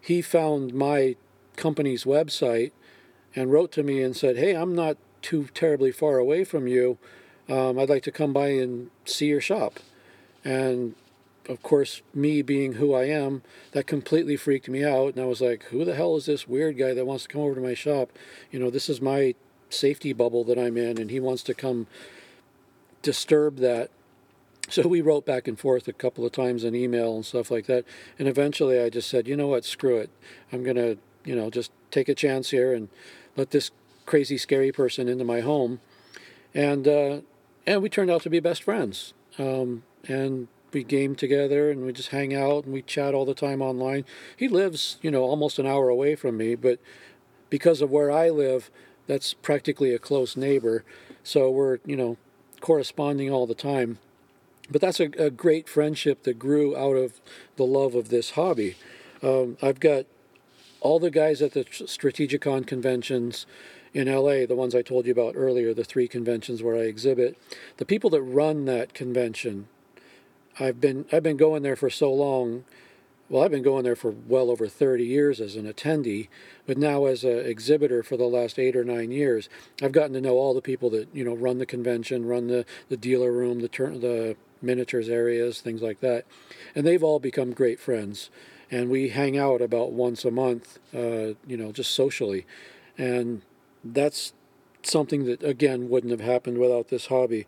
He 0.00 0.20
found 0.20 0.74
my 0.74 1.16
company's 1.56 2.04
website 2.04 2.72
and 3.34 3.52
wrote 3.52 3.72
to 3.72 3.82
me 3.82 4.02
and 4.02 4.14
said, 4.14 4.36
"Hey, 4.36 4.54
I'm 4.54 4.74
not 4.74 4.98
too 5.22 5.48
terribly 5.54 5.92
far 5.92 6.18
away 6.18 6.44
from 6.44 6.66
you. 6.66 6.98
Um, 7.48 7.78
I'd 7.78 7.88
like 7.88 8.02
to 8.02 8.12
come 8.12 8.34
by 8.34 8.48
and 8.48 8.90
see 9.06 9.26
your 9.26 9.40
shop." 9.40 9.80
And 10.44 10.96
of 11.48 11.62
course, 11.62 12.02
me 12.14 12.42
being 12.42 12.74
who 12.74 12.94
I 12.94 13.04
am, 13.04 13.42
that 13.72 13.86
completely 13.86 14.36
freaked 14.36 14.68
me 14.68 14.84
out. 14.84 15.14
And 15.14 15.20
I 15.20 15.26
was 15.26 15.40
like, 15.40 15.64
who 15.64 15.84
the 15.84 15.94
hell 15.94 16.16
is 16.16 16.26
this 16.26 16.46
weird 16.46 16.78
guy 16.78 16.94
that 16.94 17.06
wants 17.06 17.24
to 17.24 17.28
come 17.28 17.40
over 17.42 17.54
to 17.56 17.60
my 17.60 17.74
shop? 17.74 18.10
You 18.50 18.58
know, 18.58 18.70
this 18.70 18.88
is 18.88 19.00
my 19.00 19.34
safety 19.70 20.12
bubble 20.12 20.44
that 20.44 20.58
I'm 20.58 20.76
in, 20.76 20.98
and 20.98 21.10
he 21.10 21.20
wants 21.20 21.42
to 21.44 21.54
come 21.54 21.86
disturb 23.02 23.56
that. 23.56 23.90
So 24.68 24.86
we 24.86 25.00
wrote 25.00 25.26
back 25.26 25.48
and 25.48 25.58
forth 25.58 25.88
a 25.88 25.92
couple 25.92 26.24
of 26.24 26.32
times 26.32 26.62
in 26.62 26.74
email 26.74 27.16
and 27.16 27.26
stuff 27.26 27.50
like 27.50 27.66
that. 27.66 27.84
And 28.18 28.28
eventually 28.28 28.80
I 28.80 28.88
just 28.88 29.10
said, 29.10 29.26
you 29.26 29.36
know 29.36 29.48
what, 29.48 29.64
screw 29.64 29.98
it. 29.98 30.10
I'm 30.52 30.62
going 30.62 30.76
to, 30.76 30.98
you 31.24 31.34
know, 31.34 31.50
just 31.50 31.72
take 31.90 32.08
a 32.08 32.14
chance 32.14 32.50
here 32.50 32.72
and 32.72 32.88
let 33.36 33.50
this 33.50 33.72
crazy, 34.06 34.38
scary 34.38 34.70
person 34.70 35.08
into 35.08 35.24
my 35.24 35.40
home. 35.40 35.80
And, 36.54 36.86
uh, 36.86 37.20
and 37.66 37.82
we 37.82 37.88
turned 37.88 38.10
out 38.10 38.22
to 38.22 38.30
be 38.30 38.40
best 38.40 38.62
friends. 38.62 39.14
Um, 39.38 39.82
and 40.06 40.48
we 40.72 40.84
game 40.84 41.14
together 41.14 41.70
and 41.70 41.84
we 41.84 41.92
just 41.92 42.08
hang 42.08 42.34
out 42.34 42.64
and 42.64 42.72
we 42.72 42.82
chat 42.82 43.14
all 43.14 43.24
the 43.24 43.34
time 43.34 43.62
online. 43.62 44.04
He 44.36 44.48
lives, 44.48 44.98
you 45.02 45.10
know, 45.10 45.22
almost 45.22 45.58
an 45.58 45.66
hour 45.66 45.88
away 45.88 46.14
from 46.14 46.36
me, 46.36 46.54
but 46.54 46.78
because 47.50 47.80
of 47.80 47.90
where 47.90 48.10
I 48.10 48.30
live, 48.30 48.70
that's 49.06 49.34
practically 49.34 49.92
a 49.92 49.98
close 49.98 50.36
neighbor. 50.36 50.84
So 51.22 51.50
we're, 51.50 51.78
you 51.84 51.96
know, 51.96 52.16
corresponding 52.60 53.30
all 53.30 53.46
the 53.46 53.54
time. 53.54 53.98
But 54.70 54.80
that's 54.80 55.00
a, 55.00 55.10
a 55.18 55.30
great 55.30 55.68
friendship 55.68 56.22
that 56.22 56.38
grew 56.38 56.76
out 56.76 56.96
of 56.96 57.20
the 57.56 57.66
love 57.66 57.94
of 57.94 58.08
this 58.08 58.30
hobby. 58.30 58.76
Um, 59.22 59.58
I've 59.60 59.80
got 59.80 60.06
all 60.80 60.98
the 60.98 61.10
guys 61.10 61.42
at 61.42 61.52
the 61.52 61.64
Strategicon 61.64 62.66
conventions 62.66 63.46
in 63.94 64.12
LA, 64.12 64.46
the 64.46 64.56
ones 64.56 64.74
I 64.74 64.82
told 64.82 65.06
you 65.06 65.12
about 65.12 65.34
earlier, 65.36 65.74
the 65.74 65.84
three 65.84 66.08
conventions 66.08 66.62
where 66.62 66.76
I 66.76 66.84
exhibit, 66.84 67.36
the 67.76 67.84
people 67.84 68.10
that 68.10 68.22
run 68.22 68.64
that 68.64 68.94
convention 68.94 69.68
I've 70.58 70.80
been 70.80 71.06
I've 71.12 71.22
been 71.22 71.36
going 71.36 71.62
there 71.62 71.76
for 71.76 71.90
so 71.90 72.12
long. 72.12 72.64
Well, 73.28 73.42
I've 73.42 73.50
been 73.50 73.62
going 73.62 73.84
there 73.84 73.96
for 73.96 74.10
well 74.10 74.50
over 74.50 74.68
30 74.68 75.04
years 75.04 75.40
as 75.40 75.56
an 75.56 75.72
attendee, 75.72 76.28
but 76.66 76.76
now 76.76 77.06
as 77.06 77.24
an 77.24 77.38
exhibitor 77.38 78.02
for 78.02 78.18
the 78.18 78.26
last 78.26 78.58
eight 78.58 78.76
or 78.76 78.84
nine 78.84 79.10
years, 79.10 79.48
I've 79.80 79.92
gotten 79.92 80.12
to 80.12 80.20
know 80.20 80.34
all 80.34 80.52
the 80.52 80.60
people 80.60 80.90
that 80.90 81.08
you 81.14 81.24
know 81.24 81.34
run 81.34 81.58
the 81.58 81.64
convention, 81.64 82.26
run 82.26 82.48
the, 82.48 82.66
the 82.90 82.96
dealer 82.96 83.32
room, 83.32 83.60
the 83.60 83.68
turn 83.68 84.00
the 84.00 84.36
miniatures 84.60 85.08
areas, 85.08 85.60
things 85.60 85.80
like 85.80 86.00
that, 86.00 86.26
and 86.74 86.86
they've 86.86 87.02
all 87.02 87.18
become 87.18 87.52
great 87.52 87.80
friends. 87.80 88.30
And 88.70 88.90
we 88.90 89.10
hang 89.10 89.36
out 89.36 89.60
about 89.60 89.92
once 89.92 90.24
a 90.24 90.30
month, 90.30 90.78
uh, 90.94 91.34
you 91.46 91.56
know, 91.56 91.72
just 91.72 91.92
socially, 91.92 92.46
and 92.98 93.42
that's 93.84 94.32
something 94.82 95.24
that 95.24 95.42
again 95.42 95.88
wouldn't 95.88 96.10
have 96.10 96.20
happened 96.20 96.58
without 96.58 96.88
this 96.88 97.06
hobby. 97.06 97.46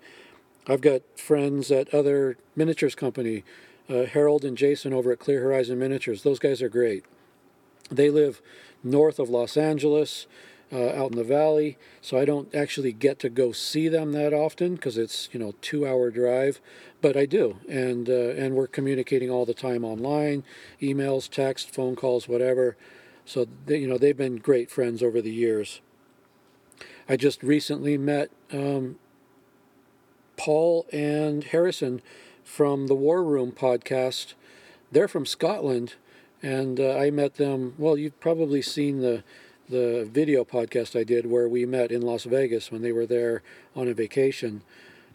I've 0.67 0.81
got 0.81 1.03
friends 1.17 1.71
at 1.71 1.93
other 1.93 2.39
miniatures 2.57 2.95
company, 2.95 3.45
uh, 3.89 4.05
Harold 4.05 4.45
and 4.45 4.57
Jason 4.57 4.93
over 4.93 5.13
at 5.13 5.19
Clear 5.19 5.43
Horizon 5.43 5.79
Miniatures. 5.79 6.23
Those 6.23 6.39
guys 6.39 6.63
are 6.63 6.69
great. 6.69 7.05
They 7.91 8.11
live 8.11 8.41
north 8.83 9.19
of 9.19 9.29
Los 9.29 9.57
Angeles, 9.57 10.27
uh, 10.73 10.91
out 10.91 11.13
in 11.13 11.17
the 11.17 11.25
valley, 11.25 11.77
so 12.01 12.19
I 12.19 12.25
don't 12.25 12.53
actually 12.55 12.93
get 12.93 13.19
to 13.21 13.29
go 13.29 13.53
see 13.53 13.89
them 13.89 14.13
that 14.13 14.33
often 14.33 14.75
because 14.75 14.99
it's 14.99 15.29
you 15.33 15.39
know 15.39 15.55
two 15.61 15.87
hour 15.87 16.11
drive, 16.11 16.61
but 17.01 17.17
I 17.17 17.27
do, 17.27 17.59
and 17.69 18.09
uh, 18.09 18.31
and 18.31 18.55
we're 18.55 18.67
communicating 18.67 19.31
all 19.31 19.47
the 19.47 19.55
time 19.55 19.85
online, 19.85 20.43
emails, 20.83 21.31
text, 21.31 21.73
phone 21.73 21.95
calls, 21.95 22.27
whatever. 22.27 22.77
So 23.25 23.47
they, 23.67 23.79
you 23.79 23.89
know 23.89 23.99
they've 23.99 24.17
been 24.17 24.37
great 24.37 24.71
friends 24.71 25.03
over 25.03 25.21
the 25.21 25.33
years. 25.33 25.81
I 27.09 27.17
just 27.17 27.43
recently 27.43 27.97
met 27.99 28.31
um, 28.51 28.97
Paul 30.37 30.87
and 30.93 31.45
Harrison 31.45 32.03
from 32.45 32.87
the 32.87 32.95
War 32.95 33.23
Room 33.23 33.53
podcast. 33.53 34.35
They're 34.93 35.09
from 35.09 35.27
Scotland, 35.27 35.95
and 36.43 36.79
uh, 36.79 36.97
I 36.97 37.11
met 37.11 37.35
them. 37.35 37.75
Well, 37.79 37.97
you've 37.97 38.21
probably 38.21 38.63
seen 38.63 39.01
the 39.01 39.25
the 39.69 40.07
video 40.11 40.45
podcast 40.45 40.99
I 40.99 41.05
did 41.05 41.25
where 41.25 41.49
we 41.49 41.65
met 41.65 41.91
in 41.91 42.03
Las 42.03 42.25
Vegas 42.25 42.71
when 42.71 42.83
they 42.83 42.93
were 42.93 43.07
there 43.07 43.43
on 43.75 43.89
a 43.89 43.95
vacation. 43.95 44.63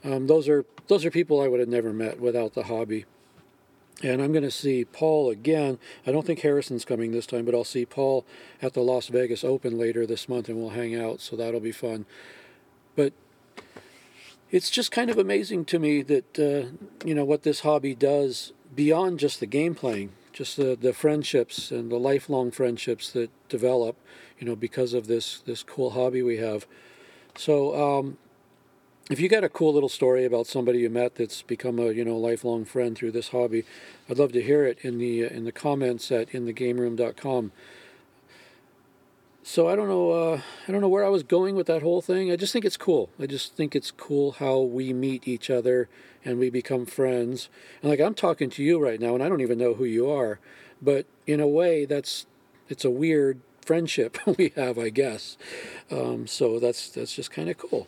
Um, 0.03 0.27
those 0.27 0.49
are 0.49 0.65
those 0.88 1.05
are 1.05 1.11
people 1.11 1.41
I 1.41 1.47
would 1.47 1.59
have 1.59 1.69
never 1.69 1.93
met 1.93 2.19
without 2.19 2.53
the 2.53 2.63
hobby. 2.63 3.05
And 4.01 4.21
I'm 4.21 4.31
going 4.31 4.43
to 4.43 4.51
see 4.51 4.85
Paul 4.85 5.29
again. 5.29 5.77
I 6.07 6.13
don't 6.13 6.25
think 6.25 6.39
Harrison's 6.39 6.85
coming 6.85 7.11
this 7.11 7.25
time, 7.25 7.43
but 7.43 7.53
I'll 7.53 7.65
see 7.65 7.85
Paul 7.85 8.25
at 8.61 8.73
the 8.73 8.79
Las 8.79 9.07
Vegas 9.09 9.43
Open 9.43 9.77
later 9.77 10.05
this 10.05 10.29
month, 10.29 10.47
and 10.47 10.57
we'll 10.57 10.69
hang 10.69 10.95
out. 10.95 11.19
So 11.19 11.35
that'll 11.35 11.59
be 11.59 11.73
fun. 11.73 12.05
But 12.95 13.11
it's 14.51 14.69
just 14.69 14.91
kind 14.91 15.09
of 15.09 15.17
amazing 15.17 15.65
to 15.65 15.79
me 15.79 16.01
that 16.03 16.39
uh, 16.39 16.69
you 17.05 17.13
know 17.13 17.25
what 17.25 17.43
this 17.43 17.61
hobby 17.61 17.95
does 17.95 18.53
beyond 18.75 19.19
just 19.19 19.39
the 19.39 19.45
game 19.45 19.75
playing, 19.75 20.11
just 20.33 20.57
the, 20.57 20.77
the 20.79 20.93
friendships 20.93 21.71
and 21.71 21.91
the 21.91 21.97
lifelong 21.97 22.51
friendships 22.51 23.11
that 23.11 23.29
develop, 23.49 23.95
you 24.39 24.47
know, 24.47 24.55
because 24.55 24.93
of 24.93 25.07
this 25.07 25.39
this 25.41 25.63
cool 25.63 25.91
hobby 25.91 26.21
we 26.21 26.37
have. 26.37 26.65
So, 27.35 27.99
um, 27.99 28.17
if 29.09 29.19
you 29.19 29.27
got 29.27 29.43
a 29.43 29.49
cool 29.49 29.73
little 29.73 29.89
story 29.89 30.25
about 30.25 30.45
somebody 30.45 30.79
you 30.79 30.89
met 30.89 31.15
that's 31.15 31.41
become 31.41 31.79
a 31.79 31.91
you 31.91 32.03
know 32.03 32.17
lifelong 32.17 32.65
friend 32.65 32.97
through 32.97 33.11
this 33.11 33.29
hobby, 33.29 33.65
I'd 34.09 34.17
love 34.17 34.31
to 34.33 34.41
hear 34.41 34.65
it 34.65 34.79
in 34.81 34.97
the 34.97 35.23
in 35.23 35.45
the 35.45 35.51
comments 35.51 36.11
at 36.11 36.29
inthegameroom.com 36.29 37.51
so 39.43 39.67
I 39.67 39.75
don't 39.75 39.88
know. 39.88 40.12
Uh, 40.12 40.41
I 40.67 40.72
don't 40.72 40.81
know 40.81 40.89
where 40.89 41.05
I 41.05 41.10
was 41.10 41.24
going 41.24 41.55
with 41.55 41.67
that 41.67 41.81
whole 41.81 42.01
thing. 42.01 42.31
I 42.31 42.36
just 42.36 42.53
think 42.53 42.65
it's 42.65 42.77
cool. 42.77 43.10
I 43.19 43.25
just 43.25 43.55
think 43.55 43.75
it's 43.75 43.91
cool 43.91 44.34
how 44.34 44.60
we 44.60 44.93
meet 44.93 45.27
each 45.27 45.50
other 45.50 45.89
and 46.24 46.38
we 46.39 46.50
become 46.50 46.86
friends. 46.86 47.50
And 47.81 47.89
like 47.89 48.00
I'm 48.00 48.13
talking 48.13 48.50
to 48.51 48.63
you 48.63 48.79
right 48.79 49.00
now, 49.00 49.13
and 49.13 49.24
I 49.24 49.29
don't 49.29 49.41
even 49.41 49.58
know 49.58 49.74
who 49.74 49.86
you 49.86 50.10
are, 50.10 50.39
but 50.81 51.05
in 51.25 51.39
a 51.39 51.48
way, 51.48 51.86
that's 51.86 52.25
it's 52.67 52.86
a 52.86 52.89
weird 52.89 53.41
friendship 53.65 54.17
we 54.38 54.51
have, 54.55 54.77
I 54.77 54.89
guess. 54.89 55.38
Um, 55.91 56.27
so 56.27 56.60
that's 56.60 56.89
that's 56.89 57.13
just 57.13 57.31
kind 57.31 57.50
of 57.50 57.58
cool. 57.58 57.88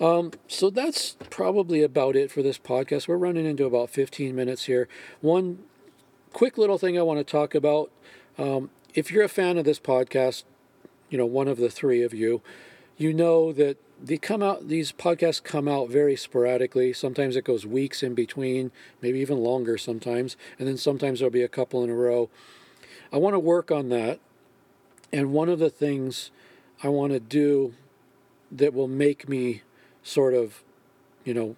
Um, 0.00 0.32
so 0.46 0.70
that's 0.70 1.16
probably 1.30 1.82
about 1.82 2.16
it 2.16 2.30
for 2.30 2.42
this 2.42 2.58
podcast. 2.58 3.08
We're 3.08 3.16
running 3.16 3.46
into 3.46 3.64
about 3.64 3.90
15 3.90 4.34
minutes 4.34 4.64
here. 4.64 4.88
One 5.20 5.60
quick 6.32 6.58
little 6.58 6.78
thing 6.78 6.98
I 6.98 7.02
want 7.02 7.18
to 7.18 7.24
talk 7.24 7.54
about. 7.54 7.90
Um, 8.38 8.70
if 8.94 9.10
you're 9.10 9.24
a 9.24 9.28
fan 9.28 9.56
of 9.56 9.64
this 9.64 9.80
podcast, 9.80 10.44
you 11.10 11.18
know, 11.18 11.26
one 11.26 11.48
of 11.48 11.58
the 11.58 11.70
three 11.70 12.02
of 12.02 12.12
you, 12.12 12.42
you 12.96 13.12
know 13.12 13.52
that 13.52 13.76
they 14.02 14.18
come 14.18 14.42
out 14.42 14.68
these 14.68 14.92
podcasts 14.92 15.42
come 15.42 15.68
out 15.68 15.88
very 15.88 16.16
sporadically. 16.16 16.92
Sometimes 16.92 17.36
it 17.36 17.44
goes 17.44 17.66
weeks 17.66 18.02
in 18.02 18.14
between 18.14 18.70
maybe 19.00 19.18
even 19.20 19.38
longer 19.38 19.78
sometimes 19.78 20.36
and 20.58 20.68
then 20.68 20.76
sometimes 20.76 21.18
there'll 21.18 21.30
be 21.30 21.42
a 21.42 21.48
couple 21.48 21.82
in 21.82 21.90
a 21.90 21.94
row. 21.94 22.28
I 23.12 23.18
want 23.18 23.34
to 23.34 23.38
work 23.38 23.70
on 23.70 23.88
that. 23.90 24.20
And 25.12 25.32
one 25.32 25.48
of 25.48 25.58
the 25.58 25.70
things 25.70 26.30
i 26.82 26.88
want 26.88 27.12
to 27.12 27.20
do 27.20 27.74
that 28.50 28.74
will 28.74 28.88
make 28.88 29.28
me 29.28 29.62
sort 30.02 30.34
of 30.34 30.62
you 31.24 31.34
know 31.34 31.56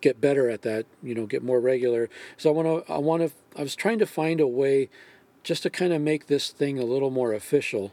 get 0.00 0.20
better 0.20 0.48
at 0.48 0.62
that 0.62 0.86
you 1.02 1.14
know 1.14 1.26
get 1.26 1.42
more 1.42 1.60
regular 1.60 2.08
so 2.36 2.50
i 2.50 2.52
want 2.52 2.86
to 2.86 2.92
i 2.92 2.98
want 2.98 3.22
to 3.22 3.30
i 3.58 3.62
was 3.62 3.74
trying 3.74 3.98
to 3.98 4.06
find 4.06 4.40
a 4.40 4.46
way 4.46 4.88
just 5.42 5.62
to 5.62 5.70
kind 5.70 5.92
of 5.92 6.00
make 6.00 6.26
this 6.26 6.50
thing 6.50 6.78
a 6.78 6.84
little 6.84 7.10
more 7.10 7.32
official 7.32 7.92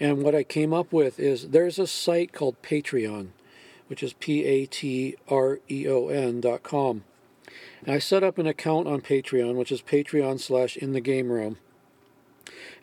and 0.00 0.22
what 0.22 0.34
I 0.34 0.42
came 0.42 0.72
up 0.72 0.92
with 0.92 1.18
is 1.20 1.48
there's 1.48 1.78
a 1.78 1.86
site 1.86 2.32
called 2.32 2.60
Patreon, 2.62 3.28
which 3.86 4.02
is 4.02 4.12
P 4.14 4.44
A 4.44 4.66
T 4.66 5.16
R 5.28 5.60
E 5.70 5.86
O 5.88 6.08
N 6.08 6.40
dot 6.40 6.62
com. 6.62 7.04
And 7.84 7.94
I 7.94 7.98
set 7.98 8.24
up 8.24 8.38
an 8.38 8.46
account 8.46 8.88
on 8.88 9.00
Patreon, 9.00 9.56
which 9.56 9.70
is 9.70 9.82
Patreon 9.82 10.40
slash 10.40 10.76
in 10.76 10.92
the 10.92 11.00
game 11.00 11.30
room. 11.30 11.58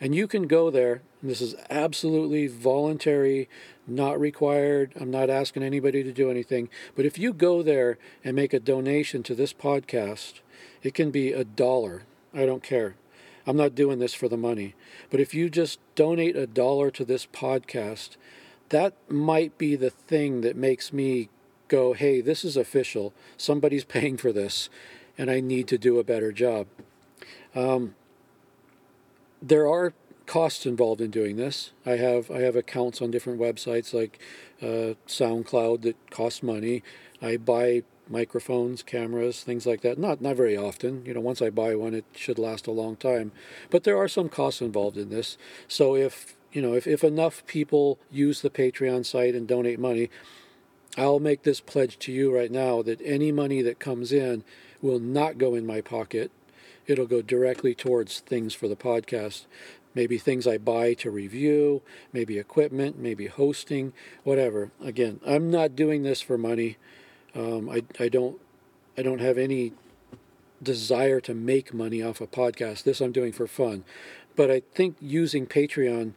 And 0.00 0.14
you 0.14 0.26
can 0.26 0.46
go 0.46 0.70
there, 0.70 1.02
this 1.22 1.40
is 1.40 1.54
absolutely 1.70 2.48
voluntary, 2.48 3.48
not 3.86 4.18
required. 4.18 4.92
I'm 5.00 5.10
not 5.10 5.30
asking 5.30 5.62
anybody 5.62 6.02
to 6.02 6.12
do 6.12 6.30
anything. 6.30 6.68
But 6.96 7.04
if 7.04 7.18
you 7.18 7.32
go 7.32 7.62
there 7.62 7.98
and 8.24 8.34
make 8.34 8.52
a 8.52 8.60
donation 8.60 9.22
to 9.24 9.34
this 9.34 9.52
podcast, 9.52 10.40
it 10.82 10.94
can 10.94 11.10
be 11.10 11.32
a 11.32 11.44
dollar. 11.44 12.02
I 12.34 12.46
don't 12.46 12.62
care. 12.62 12.96
I'm 13.46 13.56
not 13.56 13.74
doing 13.74 13.98
this 13.98 14.14
for 14.14 14.28
the 14.28 14.36
money. 14.36 14.74
But 15.10 15.20
if 15.20 15.34
you 15.34 15.50
just 15.50 15.80
donate 15.94 16.36
a 16.36 16.46
dollar 16.46 16.90
to 16.92 17.04
this 17.04 17.26
podcast, 17.26 18.16
that 18.68 18.94
might 19.08 19.58
be 19.58 19.76
the 19.76 19.90
thing 19.90 20.40
that 20.42 20.56
makes 20.56 20.92
me 20.92 21.28
go, 21.68 21.92
hey, 21.92 22.20
this 22.20 22.44
is 22.44 22.56
official. 22.56 23.12
Somebody's 23.36 23.84
paying 23.96 24.16
for 24.16 24.32
this, 24.32 24.68
and 25.18 25.30
I 25.30 25.40
need 25.40 25.68
to 25.68 25.78
do 25.78 25.98
a 25.98 26.04
better 26.04 26.32
job. 26.32 26.66
Um, 27.54 27.94
there 29.40 29.68
are 29.68 29.92
costs 30.26 30.64
involved 30.64 31.00
in 31.00 31.10
doing 31.10 31.36
this. 31.36 31.72
I 31.84 31.96
have 31.96 32.30
I 32.30 32.40
have 32.40 32.56
accounts 32.56 33.02
on 33.02 33.10
different 33.10 33.40
websites 33.40 33.92
like 33.92 34.18
uh, 34.62 34.94
SoundCloud 35.06 35.82
that 35.82 36.10
cost 36.10 36.42
money. 36.42 36.82
I 37.20 37.36
buy 37.36 37.82
microphones, 38.08 38.82
cameras, 38.82 39.42
things 39.42 39.66
like 39.66 39.80
that. 39.82 39.98
Not 39.98 40.20
not 40.20 40.36
very 40.36 40.56
often. 40.56 41.04
You 41.06 41.14
know, 41.14 41.20
once 41.20 41.42
I 41.42 41.50
buy 41.50 41.74
one, 41.74 41.94
it 41.94 42.04
should 42.14 42.38
last 42.38 42.66
a 42.66 42.72
long 42.72 42.96
time. 42.96 43.32
But 43.70 43.84
there 43.84 43.96
are 43.96 44.08
some 44.08 44.28
costs 44.28 44.60
involved 44.60 44.96
in 44.96 45.10
this. 45.10 45.36
So 45.68 45.96
if 45.96 46.36
you 46.52 46.60
know, 46.60 46.74
if, 46.74 46.86
if 46.86 47.02
enough 47.02 47.44
people 47.46 47.98
use 48.10 48.42
the 48.42 48.50
Patreon 48.50 49.06
site 49.06 49.34
and 49.34 49.48
donate 49.48 49.78
money, 49.78 50.10
I'll 50.96 51.20
make 51.20 51.42
this 51.42 51.60
pledge 51.60 51.98
to 52.00 52.12
you 52.12 52.34
right 52.34 52.50
now 52.50 52.82
that 52.82 53.00
any 53.02 53.32
money 53.32 53.62
that 53.62 53.78
comes 53.78 54.12
in 54.12 54.44
will 54.82 54.98
not 54.98 55.38
go 55.38 55.54
in 55.54 55.66
my 55.66 55.80
pocket. 55.80 56.30
It'll 56.86 57.06
go 57.06 57.22
directly 57.22 57.74
towards 57.74 58.20
things 58.20 58.52
for 58.54 58.68
the 58.68 58.76
podcast. 58.76 59.46
Maybe 59.94 60.18
things 60.18 60.46
I 60.46 60.58
buy 60.58 60.94
to 60.94 61.10
review, 61.10 61.82
maybe 62.12 62.38
equipment, 62.38 62.98
maybe 62.98 63.26
hosting, 63.26 63.92
whatever. 64.24 64.70
Again, 64.82 65.20
I'm 65.26 65.50
not 65.50 65.76
doing 65.76 66.02
this 66.02 66.20
for 66.20 66.36
money. 66.36 66.76
Um, 67.34 67.68
I, 67.70 67.82
I 67.98 68.08
don't 68.08 68.38
I 68.96 69.02
don't 69.02 69.20
have 69.20 69.38
any 69.38 69.72
desire 70.62 71.20
to 71.20 71.34
make 71.34 71.72
money 71.72 72.02
off 72.02 72.20
a 72.20 72.26
podcast. 72.26 72.84
This 72.84 73.00
I'm 73.00 73.12
doing 73.12 73.32
for 73.32 73.46
fun. 73.46 73.84
But 74.36 74.50
I 74.50 74.62
think 74.74 74.96
using 75.00 75.46
Patreon 75.46 76.12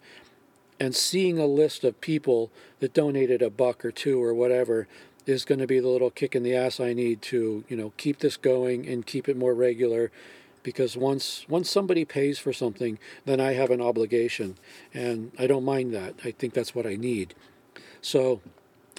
and 0.79 0.95
seeing 0.95 1.39
a 1.39 1.45
list 1.45 1.83
of 1.83 1.99
people 2.01 2.51
that 2.79 2.93
donated 2.93 3.41
a 3.41 3.49
buck 3.49 3.83
or 3.83 3.91
two 3.91 4.21
or 4.21 4.33
whatever 4.33 4.87
is 5.25 5.45
going 5.45 5.59
to 5.59 5.67
be 5.67 5.79
the 5.79 5.87
little 5.87 6.11
kick 6.11 6.35
in 6.35 6.43
the 6.43 6.55
ass 6.55 6.79
I 6.79 6.93
need 6.93 7.21
to, 7.23 7.63
you 7.67 7.77
know, 7.77 7.93
keep 7.97 8.19
this 8.19 8.37
going 8.37 8.87
and 8.87 9.05
keep 9.05 9.27
it 9.27 9.37
more 9.37 9.53
regular 9.53 10.11
because 10.63 10.97
once 10.97 11.45
once 11.47 11.69
somebody 11.69 12.05
pays 12.05 12.39
for 12.39 12.51
something, 12.51 12.99
then 13.25 13.39
I 13.39 13.53
have 13.53 13.69
an 13.69 13.81
obligation 13.81 14.57
and 14.93 15.31
I 15.39 15.47
don't 15.47 15.63
mind 15.63 15.93
that. 15.93 16.15
I 16.23 16.31
think 16.31 16.53
that's 16.53 16.75
what 16.75 16.85
I 16.85 16.95
need. 16.95 17.33
So 18.01 18.41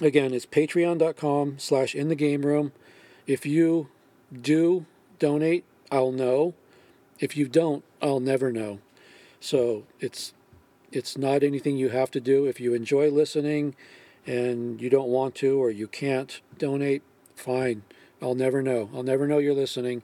Again, 0.01 0.33
it's 0.33 0.45
patreon.com 0.45 1.55
slash 1.57 1.95
in 1.95 2.07
the 2.09 2.15
game 2.15 2.43
room. 2.43 2.71
If 3.25 3.45
you 3.45 3.89
do 4.31 4.85
donate, 5.19 5.65
I'll 5.91 6.11
know. 6.11 6.53
If 7.19 7.35
you 7.35 7.47
don't, 7.47 7.83
I'll 8.01 8.19
never 8.19 8.51
know. 8.51 8.79
So 9.39 9.85
it's 9.99 10.33
it's 10.91 11.17
not 11.17 11.43
anything 11.43 11.77
you 11.77 11.89
have 11.89 12.11
to 12.11 12.21
do. 12.21 12.45
If 12.45 12.59
you 12.59 12.73
enjoy 12.73 13.09
listening 13.09 13.75
and 14.25 14.79
you 14.81 14.89
don't 14.89 15.09
want 15.09 15.35
to 15.35 15.61
or 15.61 15.69
you 15.69 15.87
can't 15.87 16.41
donate, 16.57 17.03
fine. 17.35 17.83
I'll 18.21 18.35
never 18.35 18.61
know. 18.61 18.89
I'll 18.93 19.03
never 19.03 19.27
know 19.27 19.37
you're 19.37 19.53
listening 19.53 20.03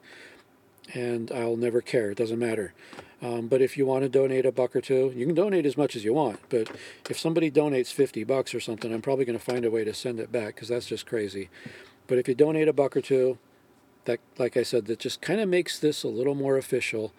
and 0.94 1.32
I'll 1.32 1.56
never 1.56 1.82
care. 1.82 2.12
It 2.12 2.18
doesn't 2.18 2.40
matter. 2.40 2.74
Um, 3.24 3.48
but 3.48 3.62
if 3.62 3.78
you 3.78 3.86
want 3.86 4.04
to 4.04 4.10
donate 4.10 4.46
a 4.46 4.52
buck 4.52 4.76
or 4.76 4.82
two, 4.82 5.14
you 5.16 5.26
can 5.26 5.34
donate 5.34 5.66
as 5.66 5.78
much 5.78 5.96
as 5.96 6.04
you 6.04 6.14
want. 6.14 6.42
But 6.50 6.70
if 7.10 7.18
somebody 7.18 7.50
donates 7.50 7.94
50 7.94 8.26
bucks 8.26 8.54
or 8.54 8.60
something, 8.60 8.94
I'm 8.94 9.02
probably 9.02 9.24
going 9.24 9.40
to 9.40 9.44
find 9.44 9.64
a 9.64 9.72
way 9.72 9.86
to 9.86 9.94
send 9.94 10.20
it 10.20 10.30
back 10.30 10.56
because 10.56 10.68
that's 10.68 10.86
just 10.86 11.06
crazy. 11.06 11.50
But 12.08 12.18
if 12.18 12.28
you 12.28 12.36
donate 12.36 12.68
a 12.68 12.74
buck 12.74 12.98
or 12.98 13.02
two, 13.02 13.38
that, 14.04 14.20
like 14.38 14.58
I 14.58 14.64
said, 14.64 14.88
that 14.88 15.00
just 15.00 15.22
kind 15.22 15.40
of 15.40 15.48
makes 15.48 15.80
this 15.80 16.04
a 16.04 16.10
little 16.10 16.36
more 16.36 16.58
official, 16.58 17.14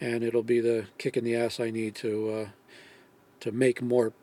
and 0.00 0.24
it'll 0.24 0.42
be 0.42 0.60
the 0.60 0.86
kick 0.96 1.18
in 1.18 1.24
the 1.24 1.36
ass 1.36 1.60
I 1.60 1.68
need 1.68 1.94
to 1.96 2.30
uh, 2.30 2.48
to 3.40 3.52
make 3.52 3.82
more 3.82 4.14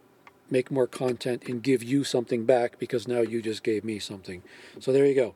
make 0.50 0.71
more 0.71 0.88
content 0.88 1.43
and 1.47 1.62
give 1.62 1.84
you 1.84 2.04
something 2.04 2.45
back 2.45 2.80
because 2.80 3.08
now 3.08 3.19
you 3.19 3.43
just 3.43 3.63
gave 3.63 3.84
me 3.84 4.00
something. 4.00 4.41
So 4.80 4.91
there 4.91 5.06
you 5.06 5.13
go. 5.13 5.36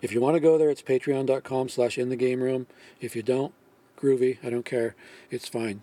If 0.00 0.12
you 0.12 0.20
want 0.20 0.36
to 0.36 0.40
go 0.40 0.56
there, 0.56 0.70
it's 0.70 0.82
patreon.com 0.82 1.68
slash 1.68 1.98
in 1.98 2.08
the 2.08 2.16
game 2.16 2.40
room. 2.40 2.66
If 3.00 3.16
you 3.16 3.22
don't, 3.22 3.52
groovy. 4.00 4.38
I 4.44 4.50
don't 4.50 4.64
care. 4.64 4.94
It's 5.30 5.48
fine. 5.48 5.82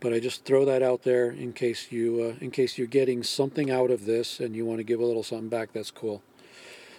But 0.00 0.12
I 0.12 0.20
just 0.20 0.44
throw 0.44 0.64
that 0.64 0.82
out 0.82 1.02
there 1.02 1.30
in 1.30 1.52
case 1.52 1.90
you 1.90 2.36
uh, 2.36 2.44
in 2.44 2.50
case 2.50 2.76
you're 2.76 2.86
getting 2.86 3.22
something 3.22 3.70
out 3.70 3.90
of 3.90 4.04
this 4.04 4.38
and 4.38 4.54
you 4.54 4.66
want 4.66 4.78
to 4.78 4.84
give 4.84 5.00
a 5.00 5.04
little 5.04 5.22
something 5.22 5.48
back. 5.48 5.72
That's 5.72 5.90
cool. 5.90 6.22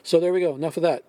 So 0.02 0.20
there 0.20 0.34
we 0.34 0.40
go. 0.40 0.56
Enough 0.56 0.78
of 0.78 0.84
that. 0.84 1.04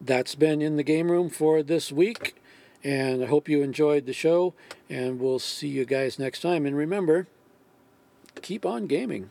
That's 0.00 0.34
been 0.34 0.60
in 0.60 0.76
the 0.76 0.82
game 0.82 1.10
room 1.10 1.30
for 1.30 1.62
this 1.62 1.90
week. 1.90 2.36
And 2.84 3.22
I 3.24 3.26
hope 3.26 3.48
you 3.48 3.62
enjoyed 3.62 4.06
the 4.06 4.12
show. 4.12 4.54
And 4.88 5.18
we'll 5.18 5.38
see 5.38 5.68
you 5.68 5.84
guys 5.84 6.18
next 6.18 6.40
time. 6.40 6.66
And 6.66 6.76
remember, 6.76 7.26
keep 8.42 8.64
on 8.64 8.86
gaming. 8.86 9.30